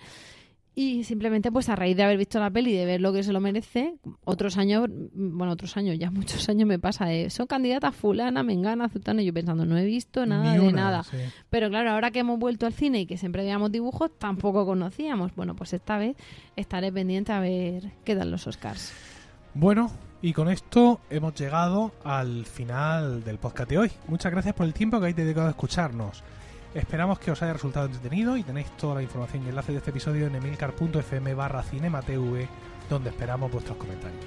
Y 0.77 1.05
simplemente, 1.05 1.53
pues 1.53 1.69
a 1.69 1.77
raíz 1.77 1.97
de 1.97 2.03
haber 2.03 2.19
visto 2.19 2.41
la 2.41 2.51
peli 2.51 2.73
y 2.73 2.77
de 2.77 2.85
ver 2.85 3.01
lo 3.01 3.13
que 3.13 3.23
se 3.23 3.33
lo 3.33 3.41
merece, 3.41 3.95
otros 4.25 4.57
años, 4.59 4.89
bueno, 5.15 5.53
otros 5.53 5.77
años, 5.77 5.97
ya 5.99 6.11
muchos 6.11 6.49
años 6.49 6.67
me 6.67 6.79
pasa 6.79 7.07
de, 7.07 7.31
son 7.31 7.47
candidatas 7.47 7.95
fulana, 7.95 8.43
mengana, 8.43 8.89
zutana, 8.89 9.23
y 9.23 9.27
yo 9.27 9.33
pensando, 9.33 9.65
no 9.65 9.79
he 9.79 9.85
visto 9.85 10.27
nada 10.27 10.59
de 10.59 10.73
nada. 10.73 11.05
sí. 11.05 11.19
Pero 11.49 11.69
claro, 11.69 11.93
ahora 11.93 12.11
que 12.11 12.21
hemos 12.21 12.39
vuelto 12.39 12.67
al 12.67 12.73
cine 12.73 13.03
y 13.03 13.07
que 13.07 13.17
siempre 13.17 13.43
veíamos 13.43 13.71
dibujos, 13.71 14.11
tampoco 14.19 14.67
conocíamos. 14.67 15.35
Bueno, 15.37 15.55
pues 15.55 15.73
esta 15.73 15.97
vez 15.97 16.17
estaré 16.57 16.91
pendiente 16.91 17.33
a 17.33 17.39
ver 17.39 17.93
qué 18.05 18.17
dan 18.17 18.33
los 18.33 18.47
Oscars. 18.49 18.93
Bueno, 19.55 19.93
y 20.23 20.33
con 20.33 20.49
esto 20.49 21.01
hemos 21.11 21.35
llegado 21.35 21.93
al 22.03 22.47
final 22.47 23.23
del 23.23 23.39
podcast 23.39 23.71
de 23.71 23.79
hoy. 23.79 23.93
Muchas 24.09 24.33
gracias 24.33 24.55
por 24.55 24.67
el 24.67 24.73
tiempo 24.73 24.97
que 24.97 25.05
habéis 25.05 25.17
dedicado 25.17 25.47
a 25.47 25.51
escucharnos. 25.51 26.25
Esperamos 26.75 27.21
que 27.21 27.31
os 27.31 27.41
haya 27.41 27.53
resultado 27.53 27.87
entretenido 27.87 28.37
y 28.37 28.43
tenéis 28.43 28.69
toda 28.77 28.97
la 28.97 29.03
información 29.03 29.45
y 29.45 29.49
enlace 29.49 29.73
de 29.73 29.79
este 29.79 29.91
episodio 29.91 30.27
en 30.27 30.35
emilcar.fm 30.35 31.35
barra 31.35 31.63
cinematv, 31.63 32.49
donde 32.91 33.11
esperamos 33.11 33.53
vuestros 33.53 33.79
comentarios. 33.79 34.25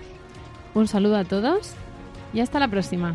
Un 0.74 0.88
saludo 0.88 1.18
a 1.18 1.26
todos 1.26 1.74
y 2.34 2.40
hasta 2.40 2.60
la 2.60 2.70
próxima. 2.70 3.14